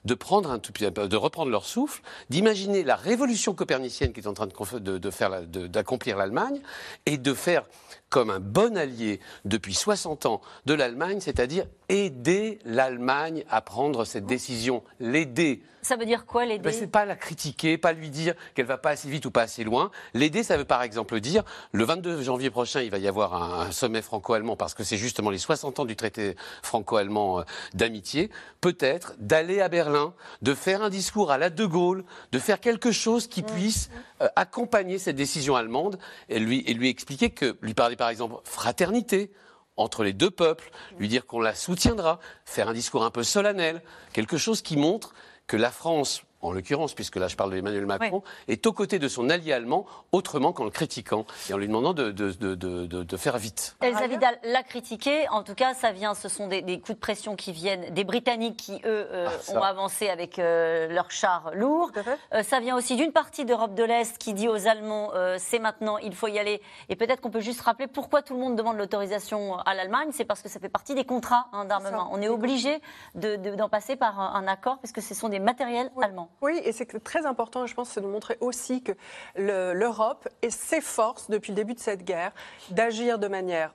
[0.04, 4.34] de, prendre un tout, de reprendre leur souffle, d'imaginer la révolution copernicienne qui est en
[4.34, 6.60] train de, de d'accomplir l'Allemagne
[7.06, 7.64] et de faire
[8.12, 14.26] comme un bon allié depuis 60 ans de l'Allemagne, c'est-à-dire aider l'Allemagne à prendre cette
[14.26, 15.62] décision, l'aider.
[15.84, 18.78] Ça veut dire quoi l'aider ben, C'est pas la critiquer, pas lui dire qu'elle va
[18.78, 19.90] pas assez vite ou pas assez loin.
[20.14, 21.42] L'aider, ça veut par exemple dire
[21.72, 25.30] le 22 janvier prochain, il va y avoir un, sommet franco-allemand parce que c'est justement
[25.30, 27.42] les 60 ans du traité franco-allemand euh,
[27.74, 28.30] d'amitié.
[28.60, 32.92] Peut-être d'aller à Berlin, de faire un discours à la De Gaulle, de faire quelque
[32.92, 33.46] chose qui mmh.
[33.46, 33.90] puisse
[34.20, 35.98] euh, accompagner cette décision allemande
[36.28, 39.30] et lui, et lui expliquer que lui parler par exemple fraternité
[39.76, 43.80] entre les deux peuples, lui dire qu'on la soutiendra, faire un discours un peu solennel,
[44.12, 45.14] quelque chose qui montre
[45.46, 49.08] que la France en l'occurrence, puisque là je parle d'Emmanuel Macron, est aux côtés de
[49.08, 53.16] son allié allemand, autrement qu'en le critiquant et en lui demandant de, de, de, de
[53.16, 53.76] faire vite.
[53.80, 57.36] Elsa Vidal l'a critiqué, en tout cas ça vient, ce sont des, coups de pression
[57.36, 61.92] qui viennent des Britanniques qui, eux, euh, ah, ont avancé avec euh, leurs chars lourds.
[62.32, 65.98] Euh, ça vient aussi d'une partie d'Europe de l'Est qui dit aux Allemands, c'est maintenant,
[65.98, 66.60] il faut y aller.
[66.88, 70.24] Et peut-être qu'on peut juste rappeler pourquoi tout le monde demande l'autorisation à l'Allemagne, c'est
[70.24, 72.08] parce que ça fait partie des contrats hein, d'armement.
[72.12, 72.80] On est obligé
[73.14, 76.30] d'en passer par un, accord, parce que ce sont des matériels allemands.
[76.40, 78.92] Oui, et c'est très important, je pense, c'est de montrer aussi que
[79.36, 82.32] l'Europe s'efforce depuis le début de cette guerre
[82.70, 83.72] d'agir de manière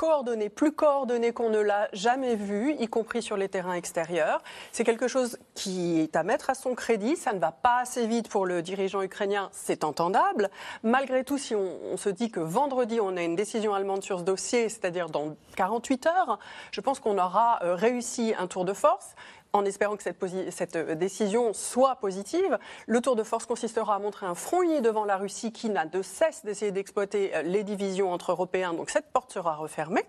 [0.00, 4.42] coordonnée, plus coordonnée qu'on ne l'a jamais vu, y compris sur les terrains extérieurs.
[4.72, 7.16] C'est quelque chose qui est à mettre à son crédit.
[7.16, 10.48] Ça ne va pas assez vite pour le dirigeant ukrainien, c'est entendable.
[10.82, 14.24] Malgré tout, si on, se dit que vendredi, on a une décision allemande sur ce
[14.24, 16.38] dossier, c'est-à-dire dans 48 heures,
[16.72, 19.14] je pense qu'on aura euh, réussi un tour de force
[19.52, 22.58] en espérant que cette, euh, décision soit positive.
[22.86, 25.86] Le tour de force consistera à montrer un front uni devant la Russie qui n'a
[25.86, 28.74] de cesse d'essayer d'exploiter euh, les divisions entre Européens.
[28.74, 30.04] Donc cette porte sera refermée.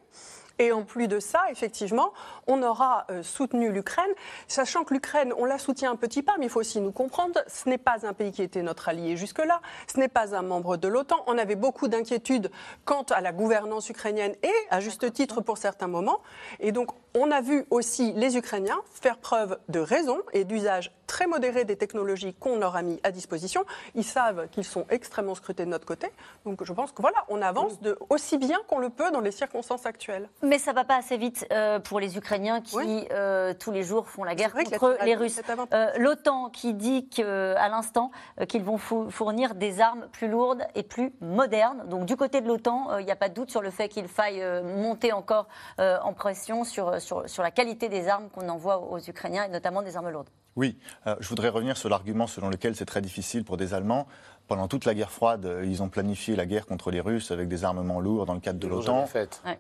[0.62, 2.14] Et en plus de ça, effectivement,
[2.46, 4.12] on aura euh, soutenu l'Ukraine,
[4.48, 7.40] sachant que l'Ukraine, on la soutient un petit pas, mais il faut aussi nous comprendre,
[7.48, 9.60] ce n'est pas un pays qui était notre allié jusque-là,
[9.92, 11.24] ce n'est pas un membre de l'OTAN.
[11.26, 12.52] On avait beaucoup d'inquiétudes
[12.86, 16.20] quant à la gouvernance ukrainienne et, à juste titre, pour certains moments.
[16.60, 21.28] Et donc, on a vu aussi les Ukrainiens faire preuve de raison et d'usage très
[21.28, 23.66] modéré des technologies qu'on leur a mis à disposition.
[23.96, 26.08] Ils savent qu'ils sont extrêmement scrutés de notre côté.
[26.46, 29.32] Donc je pense que voilà, on avance de, aussi bien qu'on le peut dans les
[29.32, 30.30] circonstances actuelles.
[30.42, 34.08] Mais ça va pas assez vite euh, pour les Ukrainiens qui euh, tous les jours
[34.08, 35.42] font la guerre contre les Russes.
[35.74, 38.12] Euh, L'OTAN qui dit à l'instant
[38.48, 41.84] qu'ils vont fournir des armes plus lourdes et plus modernes.
[41.90, 44.08] Donc du côté de l'OTAN, il n'y a pas de doute sur le fait qu'il
[44.08, 49.00] faille monter encore en pression sur, sur, sur la qualité des armes qu'on envoie aux
[49.00, 50.30] Ukrainiens et notamment des armes lourdes.
[50.58, 50.78] Oui,
[51.08, 54.08] euh, je voudrais revenir sur l'argument selon lequel c'est très difficile pour des Allemands
[54.52, 57.48] pendant toute la guerre froide, euh, ils ont planifié la guerre contre les Russes avec
[57.48, 59.08] des armements lourds dans le cadre de l'OTAN.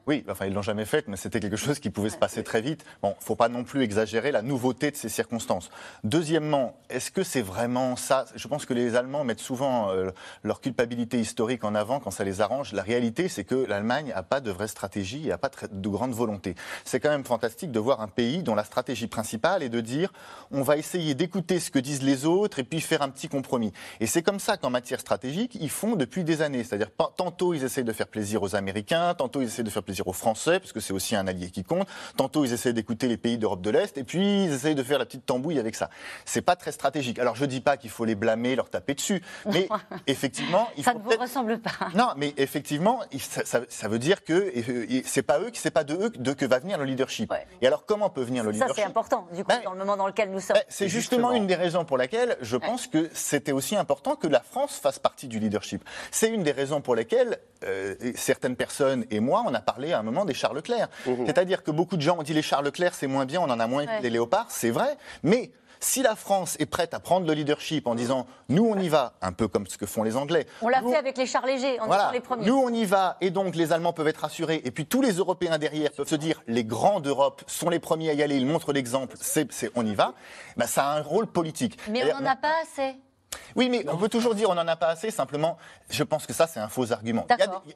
[0.05, 2.59] Oui, enfin ils l'ont jamais faite, mais c'était quelque chose qui pouvait se passer très
[2.59, 2.83] vite.
[3.01, 5.69] Bon, faut pas non plus exagérer la nouveauté de ces circonstances.
[6.03, 8.25] Deuxièmement, est-ce que c'est vraiment ça?
[8.35, 10.11] Je pense que les Allemands mettent souvent euh,
[10.43, 12.73] leur culpabilité historique en avant quand ça les arrange.
[12.73, 16.11] La réalité, c'est que l'Allemagne n'a pas de vraie stratégie et n'a pas de grande
[16.11, 16.53] volonté.
[16.83, 20.11] C'est quand même fantastique de voir un pays dont la stratégie principale est de dire
[20.51, 23.71] on va essayer d'écouter ce que disent les autres et puis faire un petit compromis.
[24.01, 26.63] Et c'est comme ça qu'en matière stratégique, ils font depuis des années.
[26.63, 30.07] C'est-à-dire, tantôt ils essayent de faire plaisir aux Américains, tantôt ils essayent de faire plaisir
[30.07, 33.17] aux Français, parce que c'est aussi un allié qui compte, tantôt ils essayent d'écouter les
[33.17, 35.91] pays d'Europe de l'Est, et puis ils essayent de faire la petite tambouille avec ça.
[36.25, 37.19] C'est pas très stratégique.
[37.19, 39.69] Alors je dis pas qu'il faut les blâmer, leur taper dessus, mais
[40.07, 41.71] effectivement, il ça ne vous ressemble pas.
[41.93, 44.51] Non, mais effectivement, ça, veut dire que
[45.05, 47.31] c'est pas eux, c'est pas de eux de que va venir le leadership.
[47.61, 49.77] Et alors comment peut venir le leadership Ça c'est important, du coup, ben, dans le
[49.77, 50.55] moment dans lequel nous sommes.
[50.55, 54.27] Ben, c'est justement une des raisons pour laquelle je pense que c'était aussi important que
[54.27, 55.83] la France fasse partie du leadership.
[56.11, 59.99] C'est une des raisons pour lesquelles euh, certaines personnes et moi, on a parlé à
[59.99, 60.89] un moment des Charles Leclerc.
[61.05, 61.25] Mmh.
[61.25, 63.59] C'est-à-dire que beaucoup de gens ont dit les Charles Leclerc, c'est moins bien, on en
[63.59, 65.51] a moins que les léopards, c'est vrai, mais
[65.83, 69.13] Si la France est prête à prendre le leadership en disant nous on y va,
[69.21, 70.45] un peu comme ce que font les Anglais.
[70.61, 72.45] On l'a fait avec les chars légers, on voilà, les premiers.
[72.45, 75.13] Nous on y va et donc les Allemands peuvent être rassurés et puis tous les
[75.13, 78.45] Européens derrière peuvent se dire les grands d'Europe sont les premiers à y aller, ils
[78.45, 80.13] montrent l'exemple, c'est, on y va.
[80.55, 81.79] Ben, ça a un rôle politique.
[81.89, 82.95] Mais on n'en a pas assez.
[83.55, 85.11] Oui, mais on peut toujours dire on n'en a pas assez.
[85.11, 85.57] Simplement,
[85.89, 87.25] je pense que ça, c'est un faux argument.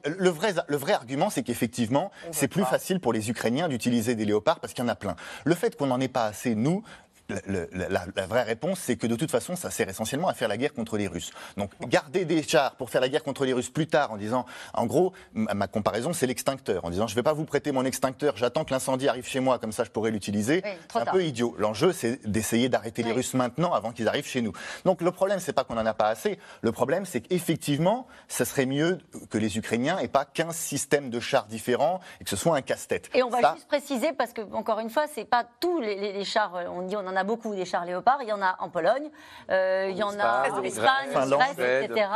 [0.04, 4.24] le, vrai, le vrai argument, c'est qu'effectivement, c'est plus facile pour les Ukrainiens d'utiliser des
[4.24, 5.16] léopards parce qu'il y en a plein.
[5.44, 6.82] Le fait qu'on n'en ait pas assez, nous,
[7.28, 10.72] la, vraie réponse, c'est que de toute façon, ça sert essentiellement à faire la guerre
[10.72, 11.32] contre les Russes.
[11.56, 14.46] Donc, garder des chars pour faire la guerre contre les Russes plus tard, en disant,
[14.74, 17.84] en gros, ma comparaison, c'est l'extincteur, en disant, je ne vais pas vous prêter mon
[17.84, 20.62] extincteur, j'attends que l'incendie arrive chez moi, comme ça je pourrai l'utiliser.
[20.92, 21.54] c'est un peu idiot.
[21.58, 24.52] L'enjeu, c'est d'essayer d'arrêter les Russes maintenant, avant qu'ils arrivent chez nous.
[24.84, 26.38] Donc, le problème, c'est pas qu'on n'en a pas assez.
[26.62, 28.98] Le problème, c'est qu'effectivement, ça serait mieux
[29.30, 32.62] que les Ukrainiens aient pas 15 systèmes de chars différents et que ce soit un
[32.62, 33.10] casse-tête.
[33.14, 36.24] Et on va juste préciser, parce que, encore une fois, c'est pas tous les, les,
[36.24, 38.18] chars, on dit on en a beaucoup des chars léopards.
[38.22, 39.10] Il y en a en Pologne,
[39.50, 42.08] euh, il y en a en Espagne, en Grèce, etc.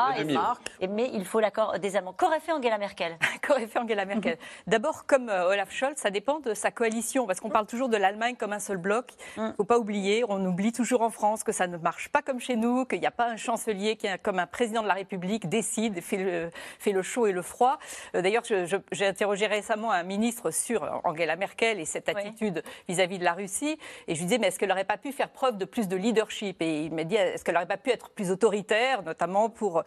[0.80, 2.12] Et, mais il faut l'accord des Allemands.
[2.12, 3.16] Qu'aurait fait Angela Merkel?
[3.46, 4.38] Qu'aurait fait Angela Merkel?
[4.66, 7.96] D'abord, comme euh, Olaf Scholz, ça dépend de sa coalition, parce qu'on parle toujours de
[7.96, 9.12] l'Allemagne comme un seul bloc.
[9.36, 12.22] Il ne faut pas oublier, on oublie toujours en France que ça ne marche pas
[12.22, 14.94] comme chez nous, qu'il n'y a pas un chancelier qui, comme un président de la
[14.94, 17.78] République, décide, fait le, fait le chaud et le froid.
[18.14, 23.18] Euh, d'ailleurs, j'ai interrogé récemment un ministre sur Angela Merkel et cette attitude vis-à-vis -vis
[23.18, 25.56] de la Russie, et je lui disais, mais est-ce qu'elle n'aurait pas pu faire preuve
[25.56, 26.60] de plus de leadership.
[26.62, 29.84] Et il m'a dit, est-ce qu'elle n'aurait pas pu être plus autoritaire, notamment pour,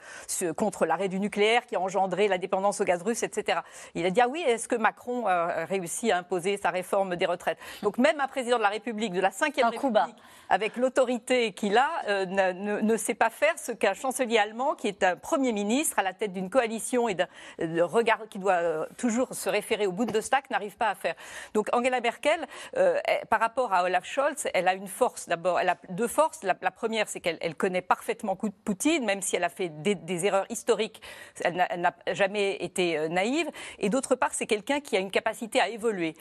[0.55, 3.59] contre l'arrêt du nucléaire qui a engendré la dépendance au gaz russe, etc.
[3.95, 7.25] Il a dit, ah oui, est-ce que Macron a réussi à imposer sa réforme des
[7.25, 7.57] retraites?
[7.81, 10.15] Donc même un président de la République, de la 5 République,
[10.49, 14.87] avec l'autorité qu'il a, euh, ne, ne, sait pas faire ce qu'un chancelier allemand, qui
[14.87, 17.27] est un Premier ministre à la tête d'une coalition et d'un
[17.85, 21.15] regard qui doit euh, toujours se référer au bout de stack, n'arrive pas à faire.
[21.53, 22.45] Donc Angela Merkel,
[22.77, 22.99] euh,
[23.29, 26.43] par rapport à Olaf Scholz, elle a une force d'abord, elle a deux forces.
[26.43, 31.01] La, première, c'est qu'elle connaît parfaitement Poutine, même si elle a fait des, erreurs historiques,
[31.43, 33.49] elle n'a jamais été naïve.
[33.79, 36.13] Et d'autre part, c'est quelqu'un qui a une capacité à évoluer.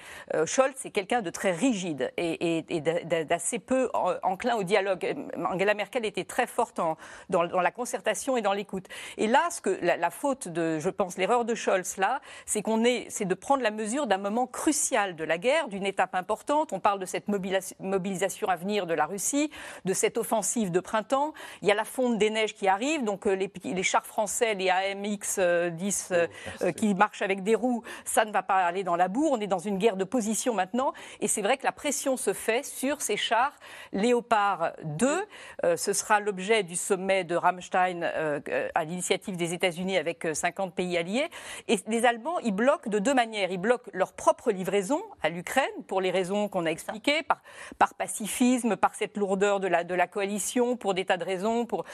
[0.47, 3.91] Scholz, c'est quelqu'un de très rigide et, et d'assez peu
[4.23, 5.15] enclin au dialogue.
[5.37, 6.81] Angela Merkel était très forte
[7.29, 8.87] dans, la concertation et dans l'écoute.
[9.19, 12.85] Et là, ce que la, faute de, je pense, l'erreur de Scholz là, c'est qu'on
[12.85, 16.73] est, c'est de prendre la mesure d'un moment crucial de la guerre, d'une étape importante.
[16.73, 19.51] On parle de cette mobilisation à de la Russie,
[19.85, 21.35] de cette offensive de printemps.
[21.63, 23.35] Il y a la fonte des neiges qui arrive, donc euh,
[23.65, 25.39] les, chars français, les AMX
[25.75, 26.27] 10 euh,
[26.63, 29.29] euh, qui marchent avec des roues, ça ne va pas aller dans la boue.
[29.31, 32.33] On est dans une guerre de position maintenant, et c'est vrai que la pression se
[32.33, 33.53] fait sur ces chars
[33.93, 35.27] Léopard 2.
[35.65, 38.41] Euh, ce sera l'objet du sommet de Rammstein euh,
[38.75, 41.29] à l'initiative des États-Unis avec 50 euh, pays alliés.
[41.69, 43.51] Et les Allemands, ils bloquent de deux manières.
[43.51, 47.43] Ils bloquent leur propre livraison à l'Ukraine pour les raisons qu'on a expliquées, par,
[47.79, 51.67] par, pacifisme, par cette lourdeur de la, de la coalition, pour des tas de raisons,
[51.67, 51.85] pour,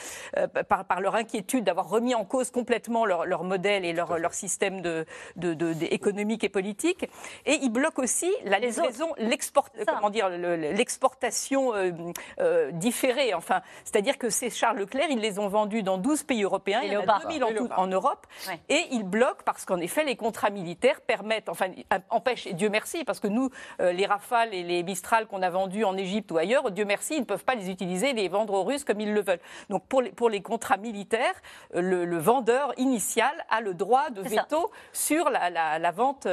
[0.68, 4.34] par, par, leur inquiétude d'avoir remis en cause complètement leur, leur modèle et leur, leur
[4.34, 5.06] système de,
[5.36, 7.08] de, de, économique et politique.
[7.46, 11.92] Et ils bloquent aussi la livraison, l'exportation euh,
[12.40, 13.34] euh, différé.
[13.34, 16.92] Enfin, c'est-à-dire que ces Charles Leclerc, ils les ont vendus dans 12 pays européens, il
[16.92, 18.26] y en a 2000 en tout en Europe,
[18.68, 21.68] et ils bloquent parce qu'en effet, les contrats militaires permettent, enfin,
[22.10, 23.50] empêchent, et Dieu merci, parce que nous,
[23.80, 27.14] euh, les Rafales et les Mistral qu'on a vendus en Égypte ou ailleurs, Dieu merci,
[27.14, 29.40] ils ne peuvent pas les utiliser, les vendre aux Russes comme ils le veulent.
[29.68, 31.34] Donc pour les, pour les contrats militaires,
[31.74, 36.26] le, vendeur initial a le droit de veto sur la, la, vente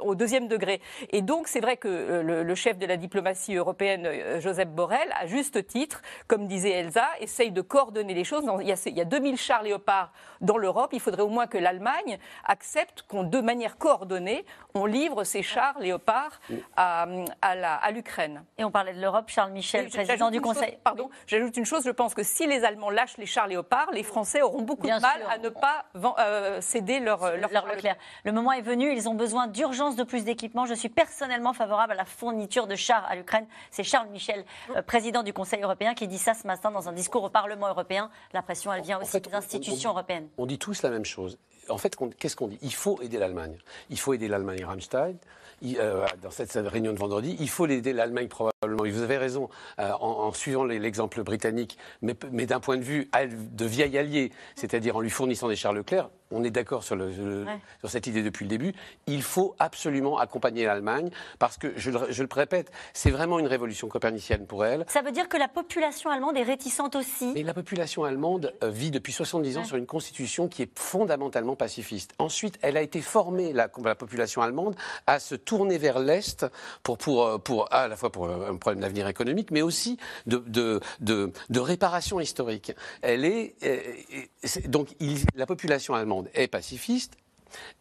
[0.00, 0.80] au deuxième degré.
[1.10, 1.88] Et donc c'est vrai que
[2.22, 4.08] le, le, chef de la diplomatie européenne,
[4.40, 8.44] Joseph Borrell, à juste titre, comme disait Elsa, essaye de coordonner les choses.
[8.60, 10.90] Il y a, il y a 2000 chars léopards dans l'Europe.
[10.92, 14.44] Il faudrait au moins que l'Allemagne accepte qu'on, de manière coordonnée,
[14.74, 16.40] on livre ces chars léopards
[16.76, 17.06] à,
[17.42, 18.44] à l'Ukraine.
[18.58, 20.78] Et on parlait de l'Europe, Charles Michel, président du Conseil.
[20.82, 21.84] pardon, j'ajoute une chose.
[21.84, 24.98] Je pense que si les Allemands lâchent les chars léopards, les Français auront beaucoup de
[24.98, 25.84] mal à ne pas
[26.18, 27.96] euh, céder leur, leur, leur Leclerc.
[28.24, 28.90] Le moment est venu.
[28.90, 30.64] Ils ont besoin d'urgence de plus d'équipements.
[30.64, 33.46] Je suis personnellement favorable à la fourniture de chars à l'Ukraine.
[33.70, 36.92] C'est Charles Michel, euh, président du Conseil européen, qui dit ça ce matin dans un
[36.92, 38.08] discours au Parlement européen.
[38.32, 40.28] La pression, elle vient aussi des institutions européennes.
[40.38, 41.38] On dit tous la même chose.
[41.68, 42.58] En fait, qu'est-ce qu'on dit?
[42.62, 43.58] Il faut aider l'Allemagne.
[43.90, 45.16] Il faut aider l'Allemagne Rammstein.
[45.64, 48.84] Euh, dans cette, réunion de vendredi, il faut aider l'Allemagne probablement.
[48.84, 49.48] vous avez raison,
[49.78, 54.96] euh, en, suivant l'exemple britannique, mais, mais d'un point de vue de vieil allié, c'est-à-dire
[54.96, 56.96] en lui fournissant des chars Leclerc, on est d'accord sur,
[57.80, 58.74] sur, cette idée depuis le début.
[59.06, 63.46] Il faut absolument accompagner l'Allemagne parce que, je le, je le répète, c'est vraiment une
[63.46, 64.84] révolution copernicienne pour elle.
[64.88, 68.70] Ça veut dire que la population allemande est réticente aussi Mais la population allemande euh,
[68.70, 72.12] vit depuis 70 ans sur une constitution qui est fondamentalement pacifiste.
[72.18, 74.74] Ensuite, elle a été formée, la, la population allemande,
[75.06, 76.44] à se tourner vers l'Est
[76.82, 80.80] pour, pour, à la fois pour un problème d'avenir économique, mais aussi de,
[81.54, 82.72] réparation historique.
[83.00, 83.54] Elle est,
[84.66, 87.14] donc il, la population allemande est pacifiste,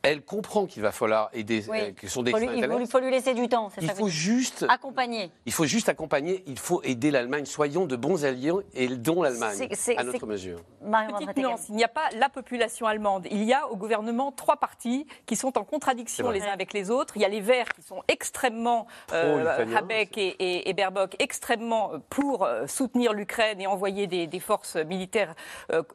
[0.01, 3.69] elle comprend qu'il va falloir aider, euh, que son il, faut, lui laisser du temps.
[3.81, 5.31] Il faut juste accompagner.
[5.45, 6.43] Il faut juste accompagner.
[6.47, 7.45] Il faut aider l'Allemagne.
[7.45, 9.67] Soyons de bons alliés et dont l'Allemagne
[9.97, 10.59] à notre mesure.
[10.81, 13.27] Petite nuance, il n'y a pas la population allemande.
[13.31, 16.91] Il y a au gouvernement trois partis qui sont en contradiction les uns avec les
[16.91, 17.17] autres.
[17.17, 21.97] Il y a les Verts qui sont extrêmement euh, Habeck et, et, Baerbock extrêmement euh,
[22.09, 25.33] pour euh, soutenir l'Ukraine et envoyer des, forces militaires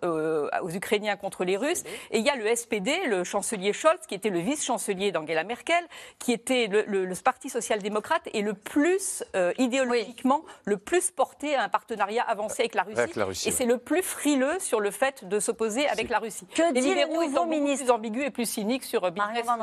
[0.03, 1.83] aux Ukrainiens contre les Russes.
[2.11, 5.85] Et il y a le SPD, le chancelier Scholz, qui était le vice-chancelier d'Angela Merkel,
[6.19, 11.69] qui était le, parti social-démocrate et le plus euh, idéologiquement le plus porté à un
[11.69, 13.49] partenariat avancé avec la Russie.
[13.49, 16.47] et c'est le plus frileux sur le fait de s'opposer avec la Russie.
[16.55, 19.45] Que dit le nouveau ministre plus ambigu et plus cynique sur euh, business.
[19.47, 19.59] Van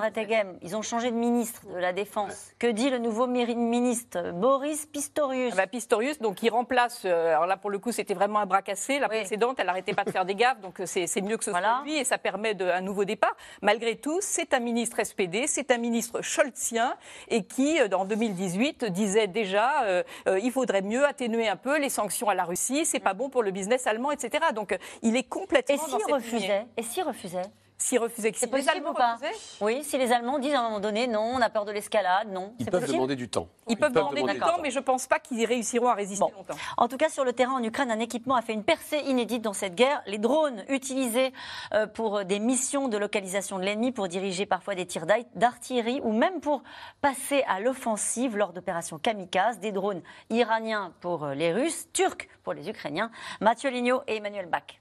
[0.61, 2.51] ils ont changé de ministre de la Défense.
[2.59, 5.53] Que dit le nouveau ministre Boris Pistorius?
[5.53, 7.03] Ah bah, Pistorius, donc il remplace.
[7.05, 8.99] Euh, alors là, pour le coup, c'était vraiment un bras cassé.
[8.99, 11.83] La précédente, elle n'arrêtait pas de faire des gaffes, donc c'est mieux que ce soit
[11.83, 13.35] lui et ça permet de, un nouveau départ.
[13.61, 16.95] Malgré tout, c'est un ministre SPD, c'est un ministre scholzien
[17.29, 21.79] et qui, euh, en 2018, disait déjà euh, euh, il faudrait mieux atténuer un peu
[21.79, 24.45] les sanctions à la Russie, c'est pas bon pour le business allemand, etc.
[24.53, 25.75] Donc il est complètement.
[25.75, 26.65] Et s'il refusait?
[26.75, 27.41] Et s'il refusait?
[27.77, 29.17] S'ils refusaient C'est possible ou pas
[29.61, 32.29] Oui, si les Allemands disent à un moment donné non, on a peur de l'escalade,
[32.31, 32.53] non.
[32.59, 33.47] Ils peuvent demander du temps.
[33.67, 36.55] Ils, peuvent, demander, du temps, mais je ne pense pas qu'ils réussiront à résister longtemps.
[36.77, 39.41] En tout cas, sur le terrain en Ukraine, un équipement a fait une percée inédite
[39.41, 40.01] dans cette guerre.
[40.07, 41.33] Les drones utilisés
[41.73, 45.05] euh, pour des missions de localisation de l'ennemi, pour diriger parfois des tirs
[45.35, 46.63] d'artillerie ou même pour
[47.01, 49.59] passer à l'offensive lors d'opérations kamikazes.
[49.59, 53.11] Des drones iraniens pour euh, les Russes, turcs pour les Ukrainiens.
[53.41, 54.79] Mathieu Lignot et Emmanuel Bach.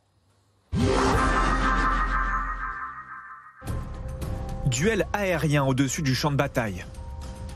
[4.67, 6.85] Duel aérien au-dessus du champ de bataille.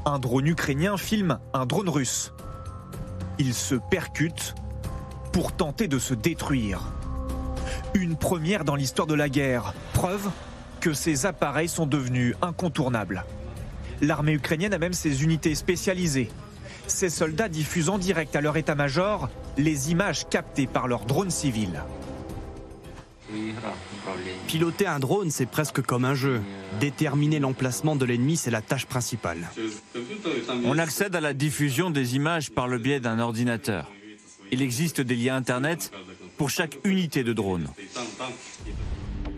[0.05, 2.33] Un drone ukrainien filme un drone russe.
[3.41, 4.55] Ils se percutent
[5.33, 6.93] pour tenter de se détruire.
[7.95, 10.31] Une première dans l'histoire de la guerre, preuve
[10.81, 13.25] que ces appareils sont devenus incontournables.
[14.01, 16.31] L'armée ukrainienne a même ses unités spécialisées.
[16.87, 21.83] Ces soldats diffusent en direct à leur état-major les images captées par leurs drones civils.
[24.47, 26.41] Piloter un drone, c'est presque comme un jeu.
[26.81, 29.49] Déterminer l'emplacement de l'ennemi, c'est la tâche principale.
[30.65, 33.91] On accède à la diffusion des images par le biais d'un ordinateur.
[34.53, 35.93] Il existe des liens Internet
[36.37, 37.69] pour chaque unité de drone.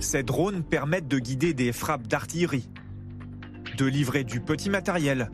[0.01, 2.69] Ces drones permettent de guider des frappes d'artillerie,
[3.77, 5.31] de livrer du petit matériel,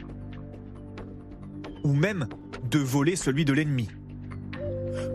[1.85, 2.29] ou même
[2.71, 3.89] de voler celui de l'ennemi.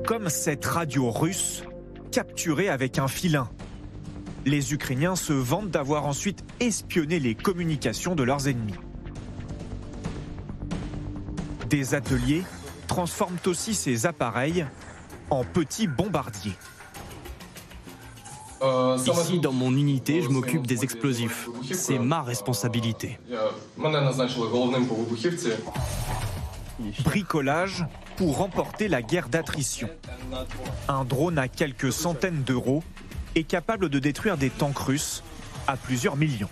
[0.05, 1.63] Comme cette radio russe
[2.13, 3.49] capturée avec un filin
[4.45, 8.73] les Ukrainiens se vantent d'avoir ensuite espionné les communications de leurs ennemis.
[11.69, 12.43] Des ateliers
[12.87, 14.65] transforment aussi ces appareils
[15.29, 16.53] en petits bombardiers.
[19.05, 21.49] Ici, dans mon unité, je m'occupe des explosifs.
[21.71, 23.19] C'est ma responsabilité.
[27.03, 27.85] Bricolage
[28.15, 29.89] pour remporter la guerre d'attrition.
[30.87, 32.83] Un drone à quelques centaines d'euros
[33.35, 35.23] est capable de détruire des tanks russes
[35.67, 36.49] à plusieurs millions.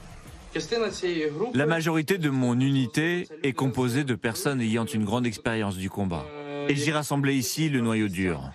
[1.54, 6.26] La majorité de mon unité est composée de personnes ayant une grande expérience du combat.
[6.68, 8.52] Et j'ai rassemblé ici le noyau dur.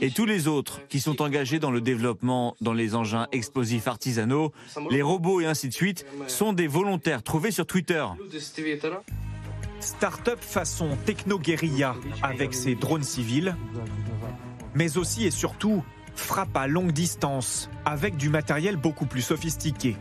[0.00, 4.52] Et tous les autres qui sont engagés dans le développement dans les engins explosifs artisanaux,
[4.90, 8.04] les robots et ainsi de suite, sont des volontaires trouvés sur Twitter.
[9.80, 13.56] Start-up façon techno-guérilla avec ses drones civils,
[14.74, 19.96] mais aussi et surtout frappe à longue distance avec du matériel beaucoup plus sophistiqué.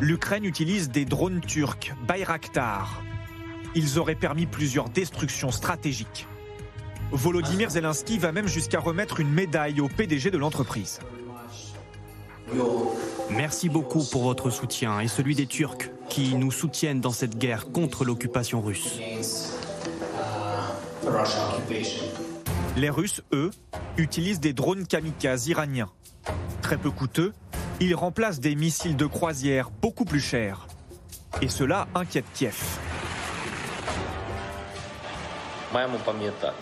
[0.00, 3.02] L'Ukraine utilise des drones turcs Bayraktar.
[3.74, 6.26] Ils auraient permis plusieurs destructions stratégiques.
[7.10, 11.00] Volodymyr Zelensky va même jusqu'à remettre une médaille au PDG de l'entreprise.
[13.30, 17.70] Merci beaucoup pour votre soutien et celui des Turcs qui nous soutiennent dans cette guerre
[17.70, 19.00] contre l'occupation russe.
[22.76, 23.50] Les Russes, eux,
[23.96, 25.90] utilisent des drones kamikazes iraniens.
[26.62, 27.32] Très peu coûteux,
[27.80, 30.66] ils remplacent des missiles de croisière beaucoup plus chers.
[31.42, 32.56] Et cela inquiète Kiev.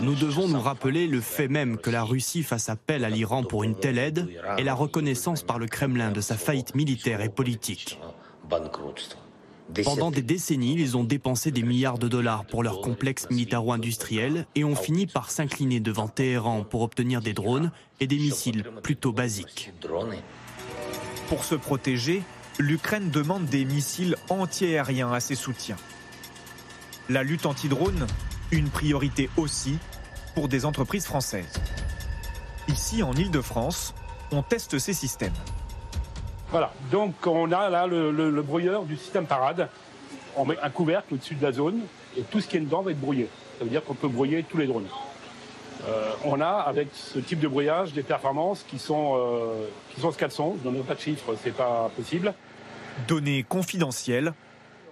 [0.01, 3.63] Nous devons nous rappeler le fait même que la Russie fasse appel à l'Iran pour
[3.63, 4.29] une telle aide
[4.59, 8.01] et la reconnaissance par le Kremlin de sa faillite militaire et politique.
[9.85, 14.65] Pendant des décennies, ils ont dépensé des milliards de dollars pour leur complexe militaro-industriel et
[14.65, 19.73] ont fini par s'incliner devant Téhéran pour obtenir des drones et des missiles plutôt basiques.
[21.29, 22.23] Pour se protéger,
[22.59, 25.77] l'Ukraine demande des missiles antiaériens à ses soutiens.
[27.09, 28.07] La lutte anti-drone,
[28.51, 29.79] une priorité aussi
[30.35, 31.61] pour des entreprises françaises.
[32.69, 33.95] Ici, en Ile-de-France,
[34.33, 35.33] on teste ces systèmes.
[36.57, 39.69] Voilà, donc on a là le, brouilleur du système parade.
[40.39, 41.81] On met un couvercle au-dessus de la zone
[42.17, 43.29] et tout ce qui est dedans va être brouillé.
[43.59, 44.87] Ça veut dire qu'on peut brouiller tous les drones.
[45.87, 50.11] Euh, on a, avec ce type de brouillage, des performances qui sont, euh, qui sont
[50.13, 50.57] ce qu'elles sont.
[50.65, 52.33] Je ne donne pas de chiffres, c'est pas possible.
[53.07, 54.33] Données confidentielles,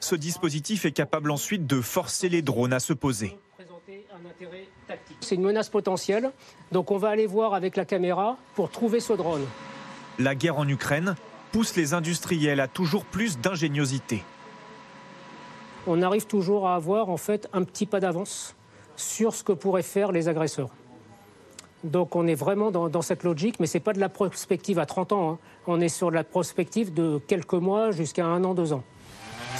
[0.00, 3.38] ce dispositif est capable ensuite de forcer les drones à se poser.
[5.20, 6.30] C'est une menace potentielle,
[6.72, 9.46] donc on va aller voir avec la caméra pour trouver ce drone.
[10.18, 11.16] La guerre en Ukraine
[11.54, 14.24] pousse les industriels à toujours plus d'ingéniosité.
[15.86, 18.56] On arrive toujours à avoir en fait un petit pas d'avance
[18.96, 20.70] sur ce que pourraient faire les agresseurs.
[21.84, 24.86] Donc on est vraiment dans, cette logique, mais ce n'est pas de la prospective à
[24.86, 25.38] 30 ans, hein.
[25.68, 28.82] on est sur la prospective de quelques mois jusqu'à un an, deux ans.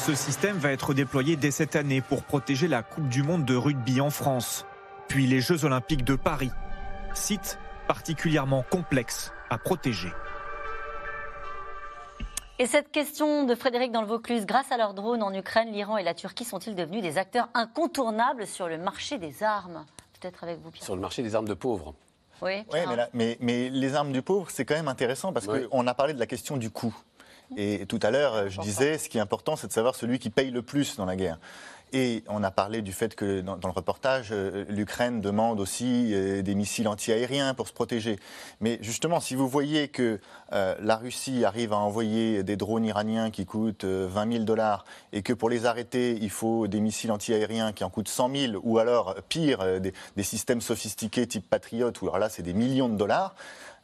[0.05, 3.55] Ce système va être déployé dès cette année pour protéger la Coupe du Monde de
[3.55, 4.67] rugby en France,
[5.07, 6.51] puis les Jeux olympiques de Paris,
[7.15, 10.11] site particulièrement complexe à protéger.
[12.61, 15.97] Et cette question de Frédéric dans le Vaucluse, grâce à leurs drones en Ukraine, l'Iran
[15.97, 19.85] et la Turquie sont-ils devenus des acteurs incontournables sur le marché des armes?
[20.21, 20.85] Peut-être avec vous, Pierre.
[20.85, 21.95] Sur le marché des armes de pauvres.
[22.43, 22.65] Oui,
[23.13, 26.19] mais, mais, les armes du pauvre, c'est quand même intéressant parce qu'on a parlé de
[26.21, 26.95] la question du coût.
[27.57, 30.31] Et tout à l'heure, je disais, ce qui est important, c'est de savoir celui qui
[30.31, 31.39] paye le plus dans la guerre.
[31.97, 36.43] Et on a parlé du fait que dans, le reportage, euh, l'Ukraine demande aussi euh,
[36.43, 38.19] des missiles antiaériens pour se protéger.
[38.61, 40.19] Mais justement, si vous voyez que
[40.53, 45.23] euh, la Russie arrive à envoyer des drones iraniens qui coûtent 20 000 dollars et
[45.23, 48.79] que pour les arrêter, il faut des missiles antiaériens qui en coûtent 100 000 ou
[48.81, 49.93] alors, pire, des,
[50.25, 53.37] systèmes sophistiqués type Patriot, où alors là, c'est des millions de dollars,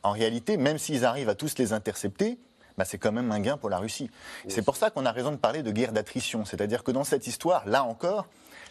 [0.02, 2.40] en réalité, même s'ils arrivent à tous les intercepter,
[2.80, 4.10] bah, c'est quand même un gain pour la Russie.
[4.48, 6.46] C'est pour ça qu'on a raison de parler de guerre d'attrition.
[6.46, 8.26] C'est-à-dire que dans cette histoire, là encore,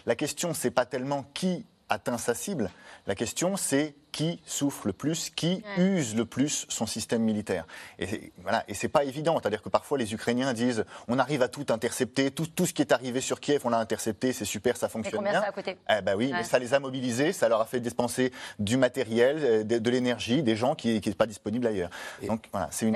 [0.07, 2.72] la question, c'est pas tellement qui atteint sa cible,
[3.05, 7.68] la question, c'est qui souffre le plus, qui use le plus son système militaire.
[7.99, 9.38] Et voilà, et c'est pas évident.
[9.39, 12.82] C'est-à-dire que parfois les Ukrainiens disent, on arrive à tout intercepter, tout, tout ce qui
[12.82, 15.39] est arrivé sur Kiev, on l'a intercepté, c'est super, ça fonctionne bien.
[15.39, 15.78] Ça coûté?
[15.88, 19.38] Eh ben oui, mais ça les a mobilisés, ça leur a fait dépenser du matériel,
[19.39, 21.91] euh, de, l'énergie, des gens qui n'est pas disponible ailleurs.
[22.26, 22.95] Donc voilà, c'est une.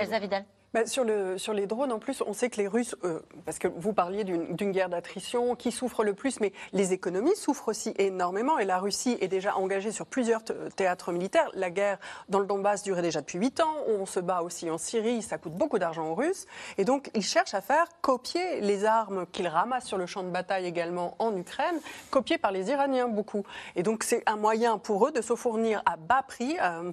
[0.74, 3.60] Bah, sur, le, sur les drones, en plus, on sait que les Russes, euh, parce
[3.60, 7.94] que vous parliez d'une guerre d'attrition, qui souffre le plus, mais les économies souffrent aussi
[8.00, 8.58] énormément.
[8.58, 10.42] Et la Russie est déjà engagée sur plusieurs
[10.76, 11.48] théâtres militaires.
[11.54, 13.76] La guerre dans le Donbass durait déjà depuis 8 ans.
[13.88, 16.48] On se bat aussi en Syrie, ça coûte beaucoup d'argent aux Russes.
[16.80, 20.30] Et donc, ils cherchent à faire copier les armes qu'ils ramassent sur le champ de
[20.30, 23.44] bataille également en Ukraine, copiées par les Iraniens beaucoup.
[23.76, 26.58] Et donc, c'est un moyen pour eux de se fournir à bas prix.
[26.60, 26.92] Euh,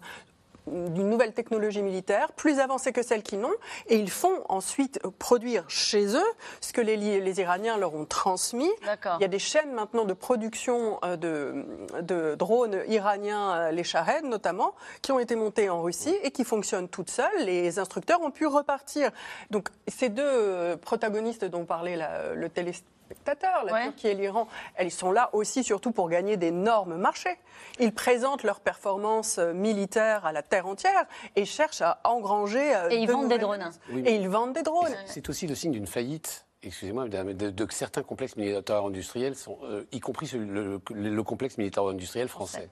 [0.66, 3.54] d'une nouvelle technologie militaire, plus avancée que celle qu'ils n'ont,
[3.88, 8.70] et ils font ensuite produire chez eux ce que les, les Iraniens leur ont transmis.
[8.82, 11.64] Il y a des chaînes maintenant de production euh, de,
[12.00, 16.44] de drones iraniens, euh, les Shahed notamment, qui ont été montées en Russie et qui
[16.44, 17.44] fonctionnent toutes seules.
[17.44, 19.10] Les instructeurs ont pu repartir.
[19.50, 21.98] Donc ces deux euh, protagonistes dont parlait
[22.34, 23.64] le téléspectateur, spectateurs.
[23.64, 24.46] La Turquie et l'Iran,
[24.76, 27.38] elles sont là aussi surtout pour gagner d'énormes marchés.
[27.80, 31.04] Ils présentent leurs performances euh, militaires à la terre entière
[31.34, 32.74] et cherchent à engranger.
[32.74, 33.70] Euh, et ils vendent des drones.
[34.04, 34.94] et ils vendent des drones.
[35.06, 40.00] C'est aussi le signe d'une faillite excusez-moi, de, certains complexes militaires industriels, sont, euh, y
[40.00, 42.68] compris le, complexe militaire industriel français.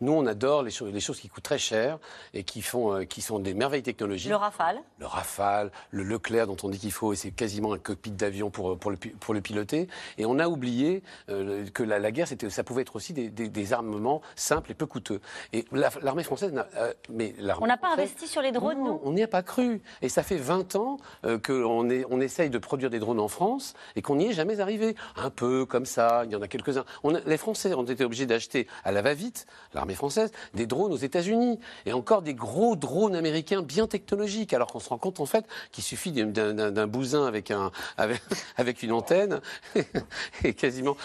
[0.00, 1.98] Nous, on adore les, les, choses qui coûtent très cher
[2.34, 4.30] et qui, font, euh, qui sont des merveilles technologiques.
[4.30, 4.80] Le Rafale.
[4.98, 8.50] Le Rafale, le Leclerc dont on dit qu'il faut, et c'est quasiment un cockpit d'avion
[8.50, 9.88] pour, pour, le, pour le piloter.
[10.16, 13.72] Et on a oublié euh, que la, la guerre, ça pouvait être aussi des, des,
[13.72, 15.20] armements simples et peu coûteux.
[15.52, 16.66] Et l'armée française n'a...
[17.10, 19.82] mais on n'a pas investi sur les drones, non, On n'y a pas cru.
[20.00, 20.96] Et ça fait 20 ans
[21.44, 24.94] qu'on on essaye de produire des drones en France et qu'on n'y est jamais arrivé.
[25.16, 26.84] Un peu comme ça, il y en a quelques-uns.
[27.26, 31.58] Les Français ont été obligés d'acheter à la va-vite, l'armée française, des drones aux États-Unis
[31.86, 34.52] et encore des gros drones américains bien technologiques.
[34.52, 38.92] Alors qu'on se rend compte en fait qu'il suffit d'un bousin avec, un, avec, une
[38.92, 39.40] antenne
[40.44, 40.96] et quasiment.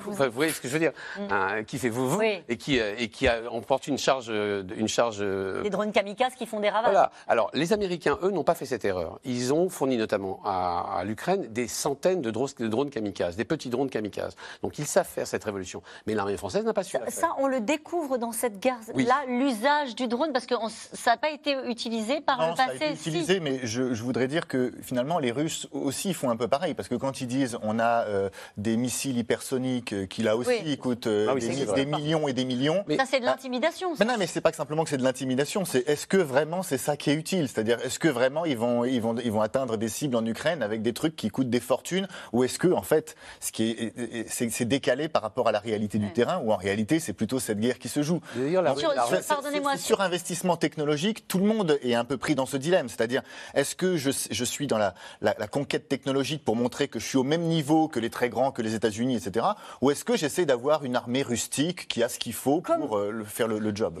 [0.00, 1.64] vous, voyez ce que je veux dire mm.
[1.64, 4.30] Qui fait vous, vous et qui, et qui emporte une charge.
[4.30, 7.08] Une charge des drones kamikazes qui font des ravages.
[7.28, 9.18] Alors les Américains, eux, n'ont pas fait cette erreur.
[9.24, 13.44] Ils ont fourni notamment à, à l'Ukraine des centaines de drones, de drones kamikazes, des
[13.44, 14.34] petits drones kamikazes.
[14.62, 15.82] Donc ils savent faire cette révolution.
[16.06, 17.14] Mais l'armée française n'a pas su ça, la faire.
[17.14, 21.30] Ça, on le découvre dans cette guerre-là, l'usage du drone, parce que ça n'a pas
[21.30, 22.78] été utilisé par non, le passé.
[22.78, 26.30] Ça a été utilisé, mais je, je, voudrais dire que finalement, les Russes aussi font
[26.30, 30.06] un peu pareil, parce que quand ils disent on a euh, des missiles hypersoniques euh,
[30.06, 30.78] qui là aussi oui.
[30.78, 32.84] coûtent euh, ah oui, des, des millions et des millions.
[32.86, 33.94] Mais, ça, c'est de l'intimidation.
[33.98, 35.64] Mais non, mais c'est pas simplement que c'est de l'intimidation.
[35.64, 37.48] C'est est-ce que vraiment c'est ça qui est utile?
[37.48, 40.62] C'est-à-dire, est-ce que vraiment ils vont, ils, vont, ils vont atteindre des cibles en Ukraine
[40.62, 44.28] avec des trucs qui coûtent des fortunes Ou est-ce que, en fait, ce qui est,
[44.28, 47.60] c'est, décalé par rapport à la réalité du terrain, ou en réalité, c'est plutôt cette
[47.60, 48.20] guerre qui se joue?
[48.36, 48.92] La, sur,
[49.28, 49.76] Pardonnez-moi.
[49.76, 52.88] Sur investissement technologique, tout le monde est un peu pris dans ce dilemme.
[52.88, 53.22] C'est-à-dire,
[53.54, 57.06] est-ce que je, je, suis dans la, la, la, conquête technologique pour montrer que je
[57.06, 59.46] suis au même niveau que les très grands, que les États-Unis, etc.
[59.80, 62.80] Ou est-ce que j'essaie d'avoir une armée rustique qui a ce qu'il faut Comme...
[62.80, 64.00] pour euh, faire le, le job?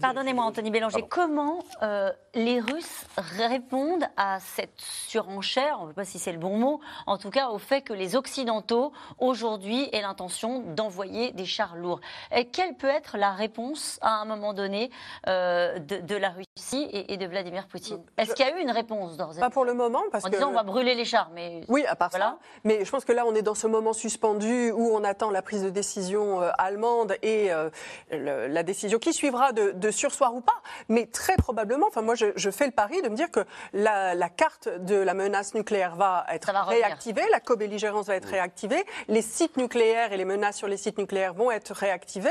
[0.00, 1.04] Pardonnez-moi, Anthony Bélanger.
[1.08, 6.38] Comment euh, les Russes répondent à cette surenchère, on ne sait pas si c'est le
[6.38, 11.46] bon mot, en tout cas au fait que les Occidentaux, aujourd'hui, aient l'intention d'envoyer des
[11.46, 12.00] chars lourds
[12.34, 14.90] et Quelle peut être la réponse, à un moment donné,
[15.26, 18.02] euh, de, de, la Russie et, et, de Vladimir Poutine?
[18.16, 20.34] Est-ce qu'il y a eu une réponse d'ores Pas pour le moment, parce en que...
[20.34, 21.62] disant on va brûler les chars, mais...
[21.68, 22.26] Oui, à part voilà.
[22.26, 22.38] ça.
[22.64, 25.42] Mais je pense que là, on est dans ce moment suspendu où on attend la
[25.42, 27.70] prise de décision euh, allemande et euh,
[28.10, 30.60] le, la décision qui suivra de, de, sursoir ou pas.
[30.88, 34.14] Mais très probablement, enfin moi, je, je, fais le pari de me dire que la,
[34.14, 38.32] la carte de la menace nucléaire va être va réactivée, la co-belligérance va être oui.
[38.32, 42.30] réactivée, les sites nucléaires et les menaces sur les sites nucléaires vont être réactivés.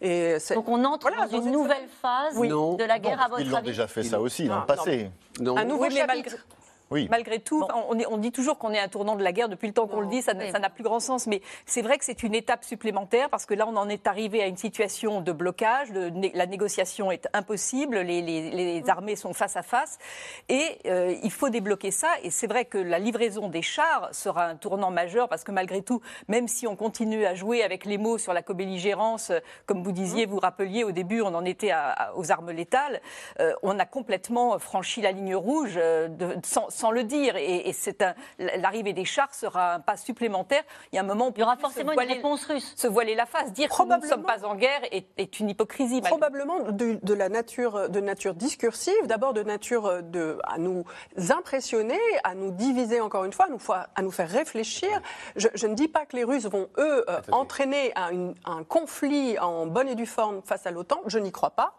[0.00, 2.48] Et Donc on entre voilà, dans une nouvelle phase oui.
[2.48, 5.10] de la guerre, non, à votre Ils l'ont déjà fait ça aussi dans le passé.
[5.40, 5.56] Non.
[5.56, 6.36] Un nouveau oui, chapitre.
[6.90, 7.02] Malgré...
[7.02, 7.08] Oui.
[7.10, 7.68] Malgré tout, bon.
[7.88, 9.48] on, est, on, dit toujours qu'on est un tournant de la guerre.
[9.48, 11.26] Depuis le temps qu'on le dit, ça n'a plus grand sens.
[11.26, 14.42] Mais c'est vrai que c'est une étape supplémentaire parce que là, on en est arrivé
[14.42, 15.90] à une situation de blocage.
[15.92, 17.98] Le, la négociation est impossible.
[17.98, 19.98] Les, les, les, armées sont face à face.
[20.48, 22.08] Et euh, il faut débloquer ça.
[22.22, 25.82] Et c'est vrai que la livraison des chars sera un tournant majeur parce que malgré
[25.82, 29.32] tout, même si on continue à jouer avec les mots sur la co-belligérance,
[29.66, 33.00] comme vous disiez, vous rappeliez, au début, on en était à, à, aux armes létales,
[33.40, 37.36] euh, on a complètement franchi la ligne rouge euh, de, sans, sans le dire.
[37.36, 38.04] Et, et c'est
[38.38, 40.62] l'arrivée des chars sera un pas supplémentaire.
[40.92, 42.74] Il y a un moment où il y aura forcément voiler, une réponse russe.
[42.76, 45.50] Se voiler la face, dire que nous ne sommes pas en guerre est, est une
[45.50, 46.00] hypocrisie.
[46.02, 50.84] Probablement de, de, la nature, de nature discursive, d'abord de nature de, à nous
[51.30, 53.60] impressionner, à nous diviser encore une fois, à nous,
[53.94, 55.00] à nous faire réfléchir.
[55.36, 59.66] Je, je, ne dis pas que les Russes vont eux euh, entraîner un conflit en
[59.66, 61.00] bonne et due forme face à l'OTAN.
[61.06, 61.74] Je n'y crois pas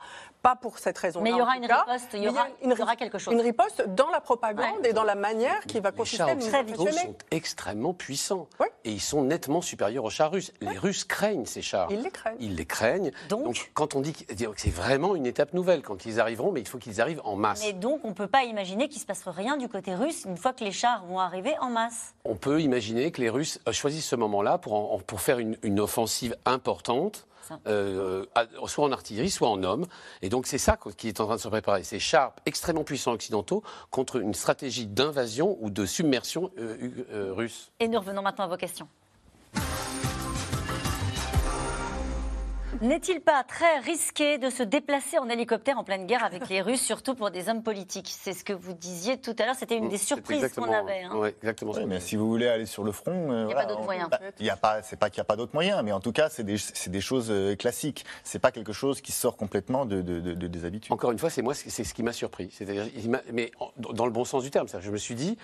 [0.47, 1.19] pas pour cette raison.
[1.19, 3.33] Mais il y aura une riposte, il y aura, il y aura, quelque chose.
[3.33, 4.91] Une riposte dans la propagande ouais.
[4.91, 8.47] et dans la manière qui va consister à nous Les sont extrêmement puissants
[8.85, 10.53] et ils sont nettement supérieurs aux chars russes.
[10.61, 11.89] Les Russes craignent ces chars.
[11.91, 12.37] Ils les craignent.
[12.39, 13.11] Ils les craignent.
[13.27, 16.61] Donc, donc quand on dit que c'est vraiment une étape nouvelle, quand ils arriveront, mais
[16.61, 17.65] il faut qu'ils arrivent en masse.
[17.65, 20.23] Mais donc on ne peut pas imaginer qu'il ne se passe rien du côté russe
[20.23, 22.15] une fois que les chars vont arriver en masse.
[22.23, 25.81] On peut imaginer que les Russes choisissent ce moment-là pour, en, pour faire une, une
[25.81, 27.27] offensive importante.
[27.67, 28.25] Euh,
[28.65, 29.85] soit en artillerie, soit en hommes.
[30.21, 31.83] Et donc c'est ça qui est en train de se préparer.
[31.83, 37.71] Ces chars extrêmement puissants occidentaux contre une stratégie d'invasion ou de submersion euh, euh, russe.
[37.79, 38.87] Et nous revenons maintenant à vos questions.
[42.81, 46.81] N'est-il pas très risqué de se déplacer en hélicoptère en pleine guerre avec les Russes,
[46.81, 48.09] surtout pour des hommes politiques?
[48.09, 51.03] C'est ce que vous disiez tout à l'heure, c'était une des surprises qu'on avait.
[51.03, 51.11] Hein.
[51.15, 51.71] Oui, exactement.
[51.75, 53.83] Oui, mais si vous voulez aller sur le front, il n'y a voilà, pas d'autres
[53.83, 54.09] moyens.
[54.09, 56.11] Bah, il a pas, c'est pas qu'il n'y a pas d'autres moyens, mais en tout
[56.11, 56.57] cas, c'est des,
[56.87, 58.05] des, choses euh, classiques.
[58.23, 60.93] C'est pas quelque chose qui sort complètement de, de, de, de des habitudes.
[60.93, 62.49] Encore une fois, c'est moi, c'est ce qui m'a surpris.
[62.51, 62.85] C'est-à-dire,
[63.33, 64.67] mais dans le bon sens du terme.
[64.79, 65.37] Je me suis dit,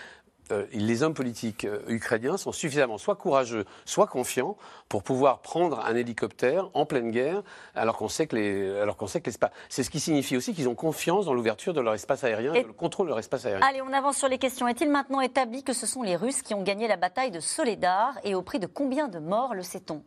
[0.52, 4.58] euh, les hommes politiques euh, ukrainiens sont suffisamment soit courageux, soit confiants
[4.89, 7.44] pour pouvoir prendre un hélicoptère en pleine guerre,
[7.76, 9.52] alors qu'on sait que les, alors qu'on sait que l'espace.
[9.70, 12.64] C'est ce qui signifie aussi qu'ils ont confiance dans l'ouverture de leur espace aérien, et
[12.64, 13.66] le contrôle de leur espace aérien.
[13.66, 14.68] Allez, on avance sur les questions.
[14.68, 18.14] Est-il maintenant établi que ce sont les Russes qui ont gagné la bataille de Soledar
[18.24, 20.04] et au prix de combien de morts le sait-on?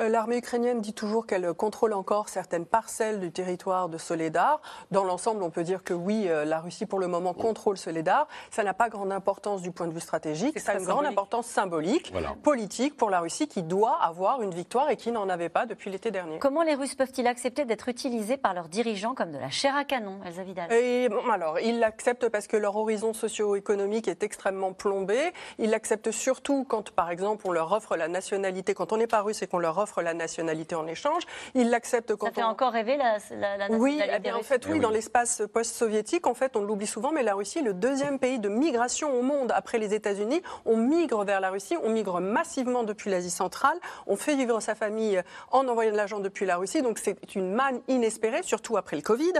[0.00, 4.60] L'armée ukrainienne dit toujours qu'elle contrôle encore certaines parcelles du territoire de Soledar.
[4.90, 8.26] Dans l'ensemble, on peut dire que oui, euh, la Russie pour le moment contrôle Soledar.
[8.50, 10.58] Ça n'a pas grande importance du point de vue stratégique.
[10.58, 11.02] Ça a une symbolique.
[11.02, 12.34] grande importance symbolique, voilà.
[12.42, 15.90] politique pour la Russie qui doit avoir une victoire et qui n'en avait pas depuis
[15.90, 16.40] l'été dernier.
[16.40, 19.84] Comment les Russes peuvent-ils accepter d'être utilisés par leurs dirigeants comme de la chair à
[19.84, 20.72] canon, Elsa Vidal?
[20.72, 25.32] Et, bon, Alors, ils l'acceptent parce que leur horizon socio-économique est extrêmement plombé.
[25.58, 29.22] Ils l'acceptent surtout quand, par exemple, on leur offre la nationalité, quand on n'est pas
[29.22, 31.22] russe et qu'on leur offre offre la nationalité en échange.
[31.54, 33.18] Ils l'acceptent quand Ça fait encore rêver la,
[33.58, 37.12] la, Oui, nationalité eh en fait, oui, dans l'espace post-soviétique, en fait, on l'oublie souvent,
[37.12, 40.42] mais la Russie est le deuxième pays de migration au monde après les États-Unis.
[40.64, 44.74] On migre vers la Russie, on migre massivement depuis l'Asie centrale, on fait vivre sa
[44.74, 48.96] famille en envoyant de l'argent depuis la Russie, donc c'est une manne inespérée, surtout après
[48.96, 49.32] le Covid.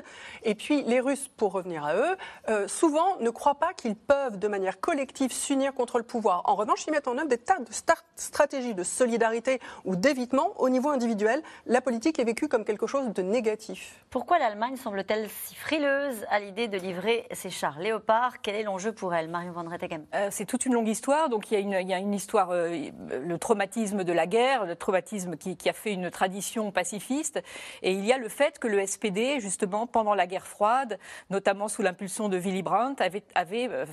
[0.43, 2.17] Et puis les Russes, pour revenir à eux,
[2.49, 6.43] euh, souvent ne croient pas qu'ils peuvent de manière collective s'unir contre le pouvoir.
[6.45, 7.71] En revanche, ils mettent en œuvre des tas de
[8.17, 11.43] stratégies de solidarité ou d'évitement au niveau individuel.
[11.67, 14.05] La politique est vécue comme quelque chose de négatif.
[14.11, 18.93] Pourquoi l'Allemagne semble-t-elle si frileuse à l'idée de livrer ses chars léopards Quel est l'enjeu
[18.93, 21.29] pour elle, Marion Van Rettegem euh, C'est toute une longue histoire.
[21.29, 24.27] Donc il y a une, il y a une histoire, euh, le traumatisme de la
[24.27, 27.43] guerre, le traumatisme qui, qui, a fait une tradition pacifiste.
[27.83, 30.99] Et il y a le fait que le SPD, justement, pendant la guerre froide,
[31.31, 33.87] notamment sous l'impulsion de Willy Brandt, avait, avait, euh,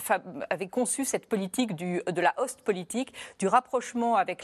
[0.50, 4.44] avait conçu cette politique du, de la Ostpolitik, du rapprochement avec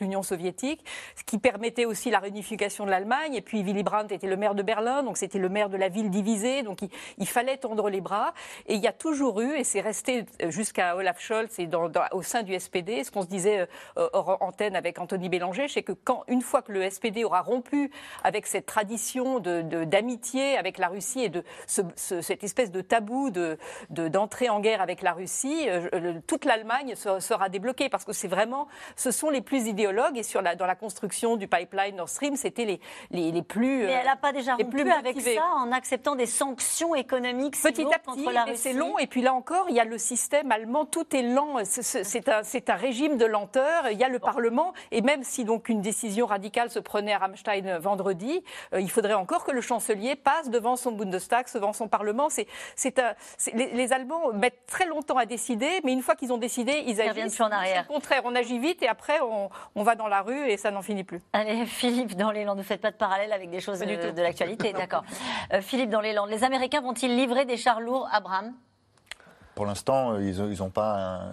[0.00, 0.84] l'Union avec soviétique,
[1.16, 3.34] ce qui permettait aussi la réunification de l'Allemagne.
[3.34, 5.88] Et puis Willy Brandt était le maire de Berlin, donc c'était le maire de la
[5.88, 6.80] ville divisée, donc
[7.18, 8.34] il, fallait tendre les bras.
[8.66, 11.68] Et il y a toujours eu, et c'est resté jusqu'à Olaf Scholz et
[12.12, 13.66] au sein du SPD, ce qu'on se disait
[13.96, 17.40] euh, hors antenne avec Anthony Bélanger, c'est que quand, une fois que le SPD aura
[17.40, 17.90] rompu
[18.24, 23.30] avec cette tradition d'amitié de, avec la Russie et de ce, cette espèce de tabou
[23.30, 28.28] d'entrée de, en guerre avec la Russie, euh, toute l'Allemagne sera débloquée parce que c'est
[28.28, 32.08] vraiment, ce sont les plus idéologues et sur la, dans la construction du pipeline Nord
[32.08, 33.86] Stream, c'était les, les, les, plus.
[33.86, 37.98] Mais elle n'a pas déjà rompu avec ça en acceptant des sanctions économiques petit à
[37.98, 38.58] petit, contre la Russie.
[38.58, 41.58] C'est long et puis là encore, il y a le système allemand, tout est lent.
[41.64, 43.88] C'est un, un, régime de lenteur.
[43.90, 47.18] Il y a le Parlement et même si donc une décision radicale se prenait à
[47.18, 48.42] Rammstein vendredi,
[48.74, 52.28] euh, il faudrait encore que le chancelier passe devant son Bundestag, devant son Parlement.
[52.30, 52.46] C'est,
[53.54, 57.00] les, les, Allemands mettent très longtemps à décider, mais une fois qu'ils ont décidé, ils
[57.00, 57.36] agissent.
[57.36, 57.84] Plus en arrière.
[57.88, 60.70] Au contraire, on agit vite et après on, on va dans la rue et ça
[60.70, 61.11] n'en finit plus.
[61.32, 64.22] Allez, Philippe, dans les Landes, ne faites pas de parallèle avec des choses de, de
[64.22, 65.04] l'actualité, d'accord.
[65.52, 68.52] Euh, Philippe, dans les Landes, les Américains vont-ils livrer des chars lourds à Bram
[69.54, 71.24] pour l'instant, ils n'ont ils ont pas,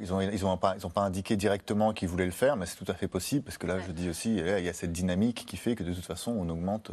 [0.00, 2.66] ils ont, ils ont pas, ils ont pas indiqué directement qu'ils voulaient le faire, mais
[2.66, 4.90] c'est tout à fait possible parce que là, je dis aussi, il y a cette
[4.90, 6.90] dynamique qui fait que de toute façon, on augmente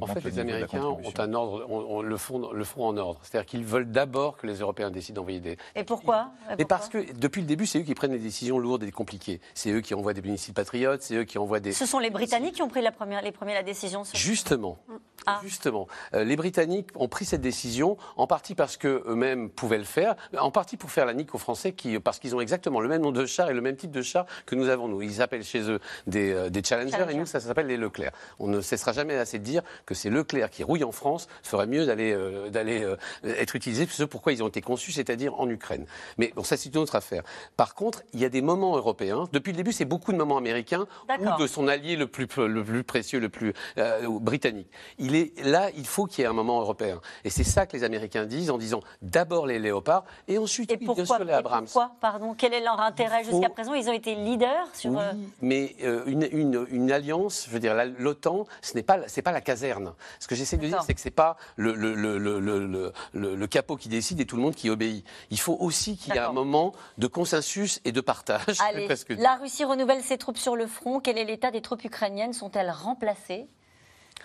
[0.00, 3.20] en fait, les Américains ont un ordre, on, le, font, le font en ordre.
[3.22, 5.56] C'est-à-dire qu'ils veulent d'abord que les Européens décident d'envoyer des.
[5.74, 6.30] Et pourquoi?
[6.58, 9.40] Et parce que depuis le début, c'est eux qui prennent les décisions lourdes et compliquées.
[9.54, 11.72] C'est eux qui envoient des missiles patriotes, c'est eux qui envoient des.
[11.72, 14.02] Ce sont les Britanniques qui ont pris la première, les premiers la décision.
[14.14, 14.78] Justement.
[15.26, 15.40] Ah.
[15.42, 15.86] Justement.
[16.14, 20.50] Euh, les Britanniques ont pris cette décision en partie parce qu'eux-mêmes pouvaient le faire, en
[20.50, 23.12] partie pour faire la nique aux Français qui, parce qu'ils ont exactement le même nom
[23.12, 25.02] de char et le même type de char que nous avons nous.
[25.02, 28.12] Ils appellent chez eux des, euh, des Challengers et nous, ça, s'appelle les Leclerc.
[28.38, 31.66] On ne cessera jamais assez de dire que c'est Leclerc qui rouille en France ferait
[31.66, 35.48] mieux d'aller euh, d'aller euh, être utilisé ce pourquoi ils ont été conçus, c'est-à-dire en
[35.48, 35.86] Ukraine.
[36.18, 37.22] Mais bon, ça c'est une autre affaire.
[37.56, 39.28] Par contre, il y a des moments européens.
[39.32, 40.86] Depuis le début, c'est beaucoup de moments américains
[41.18, 44.68] ou de son allié le plus le plus précieux, le plus euh, britannique.
[44.98, 47.00] Il est là, il faut qu'il y ait un moment européen.
[47.24, 50.76] Et c'est ça que les Américains disent en disant d'abord les léopards et ensuite et
[50.76, 51.64] pourquoi, bien sûr les Abrams.
[51.64, 53.74] pourquoi Pardon, quel est leur intérêt jusqu'à présent?
[53.74, 54.90] Ils ont été leaders sur.
[54.90, 55.04] Oui,
[55.40, 55.76] mais
[56.06, 59.69] une, une, une, alliance, je veux dire, l'OTAN, ce n'est pas c'est pas la caserne.
[60.18, 63.88] Ce que j'essaie de dire, c'est que c'est pas le, le, le, le, capot qui
[63.88, 65.04] décide et tout le monde qui obéit.
[65.30, 68.60] Il faut aussi qu'il y ait un moment de consensus et de partage.
[68.60, 71.00] Allez, la Russie renouvelle ses troupes sur le front.
[71.00, 72.32] Quel est l'état des troupes ukrainiennes?
[72.32, 73.48] Sont-elles remplacées?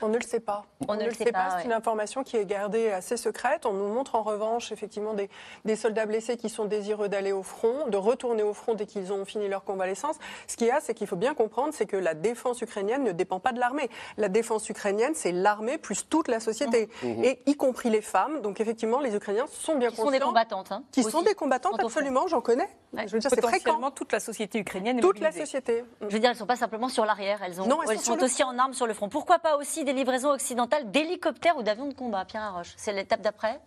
[0.01, 0.65] On ne le sait pas.
[0.87, 1.57] On, ne, le sait pas.
[1.57, 3.65] C'est une information qui est gardée assez secrète.
[3.65, 5.29] On nous montre en revanche effectivement des,
[5.63, 9.13] des soldats blessés qui sont désireux d'aller au front, de retourner au front dès qu'ils
[9.13, 10.17] ont fini leur convalescence.
[10.47, 13.11] Ce qu'il y a, c'est qu'il faut bien comprendre, c'est que la défense ukrainienne ne
[13.11, 13.89] dépend pas de l'armée.
[14.17, 17.07] La défense ukrainienne, c'est l'armée plus toute la société, mmh.
[17.07, 17.23] Mmh.
[17.23, 18.41] et y compris les femmes.
[18.41, 20.11] Donc effectivement, les Ukrainiens sont bien qui conscients.
[20.11, 20.71] Qui sont des combattantes.
[20.71, 22.27] Hein, qui sont des combattantes, absolument.
[22.27, 22.69] J'en connais.
[22.93, 23.91] Je veux dire, c'est fréquent.
[23.91, 24.99] toute la société ukrainienne.
[24.99, 25.83] Est toute la société.
[26.01, 27.41] Je veux dire, elles ne sont pas simplement sur l'arrière.
[27.43, 29.09] Elles, ont, elles, sont, aussi en armes sur le front.
[29.09, 33.21] Pourquoi pas aussi des livraisons occidentales d'hélicoptères ou d'avions de combat, Pierre Arroche C'est l'étape
[33.21, 33.61] d'après?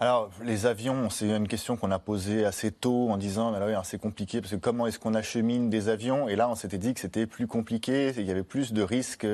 [0.00, 4.40] Alors, les avions, c'est une question qu'on a posée assez tôt en disant, c'est compliqué,
[4.40, 6.28] parce que comment est-ce qu'on achemine des avions?
[6.28, 9.26] Et là, on s'était dit que c'était plus compliqué, il y avait plus de risques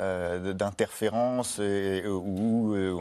[0.00, 2.96] euh, d'interférence, où euh,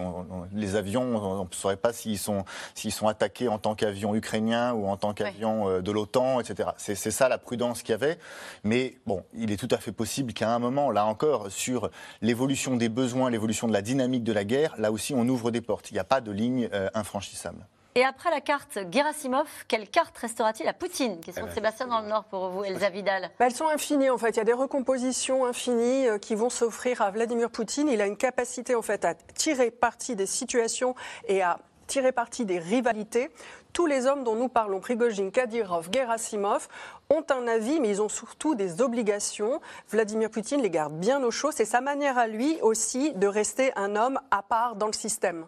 [0.54, 4.74] les avions, on ne saurait pas s'ils sont, s'ils sont attaqués en tant qu'avion ukrainien
[4.74, 6.70] ou en tant qu'avion euh, de l'OTAN, etc.
[6.78, 8.18] C'est ça la prudence qu'il y avait.
[8.64, 11.91] Mais bon, il est tout à fait possible qu'à un moment, là encore, sur
[12.22, 15.62] l'évolution des besoins, l'évolution de la dynamique de la guerre, là aussi, on ouvre des
[15.62, 15.91] portes.
[15.91, 17.66] Il n'y a pas de ligne infranchissable.
[17.98, 22.08] Et après la carte Gerasimov, quelle carte restera-t-il à Poutine Question de Sébastien dans le
[22.08, 23.32] Nord pour vous, Elsa Vidal?
[23.40, 24.30] Bah, elles sont infinies en fait.
[24.30, 27.90] Il y a des recompositions infinies euh, qui vont s'offrir à Vladimir Poutine.
[27.90, 30.94] Il a une capacité en fait à tirer parti des situations
[31.28, 31.58] et à
[31.88, 33.32] tirer parti des rivalités.
[33.74, 36.68] Tous les hommes dont nous parlons, Prigogine, Kadyrov, Gerasimov,
[37.10, 39.62] ont un avis, mais ils ont surtout des obligations.
[39.90, 41.52] Vladimir Poutine les garde bien au chaud.
[41.52, 45.46] C'est sa manière à lui aussi de rester un homme à part dans le système.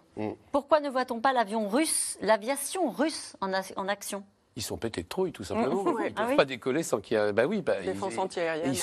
[0.52, 4.24] Pourquoi ne voit-on pas l'avion russe, l'aviation russe en action?
[4.60, 5.84] Ils sont pétés de trouille, tout simplement.
[6.00, 7.34] Ils ne peuvent ah pas décoller sans qu'il y ait.
[7.34, 8.14] Bah oui, bah, Défense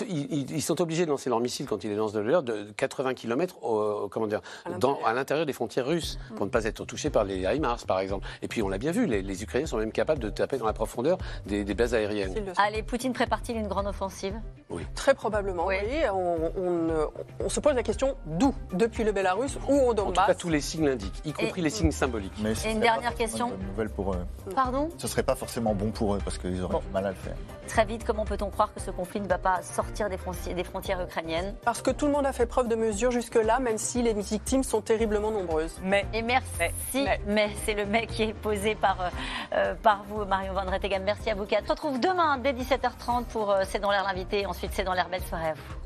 [0.08, 2.70] ils, ils, sont obligés de lancer leurs missiles quand ils les lancent de l'heure de
[2.76, 4.40] 80 km au, comment dire,
[5.04, 8.26] à l'intérieur des frontières russes pour ne pas être touchés par les HIMARS, par exemple.
[8.42, 10.72] Et puis on l'a bien vu, les, Ukrainiens sont même capables de taper dans la
[10.72, 12.34] profondeur des, bases aériennes.
[12.56, 14.34] Allez, Poutine prépare-t-il une grande offensive?
[14.70, 14.82] Oui.
[14.94, 15.76] Très probablement, oui.
[16.12, 18.54] On, se pose la question d'où?
[18.72, 20.18] Depuis le Bélarus ou au Donbass?
[20.18, 22.32] En tout cas, tous les signes l'indiquent, y compris les signes symboliques.
[22.40, 23.52] Mais Et une dernière question.
[23.94, 24.16] pour
[24.54, 24.88] Pardon?
[24.98, 27.36] Ce serait pas forcément bon pour eux parce qu'ils auraient du mal à le faire.
[27.68, 30.64] Très vite, comment peut-on croire que ce conflit ne va pas sortir des frontières, des
[30.64, 31.54] frontières ukrainiennes?
[31.64, 34.62] Parce que tout le monde a fait preuve de mesure jusque-là, même si les victimes
[34.62, 35.76] sont terriblement nombreuses.
[35.82, 39.08] Mais, et merci, mais, c'est le mais qui est posé par, euh,
[39.54, 41.02] euh, par vous, Marion Van Rettegam.
[41.02, 41.64] Merci à vous quatre.
[41.64, 44.46] On se retrouve demain dès 17h30 pour euh, C'est dans l'air l'invité.
[44.46, 45.85] Ensuite, C'est dans l'air belle soirée à vous.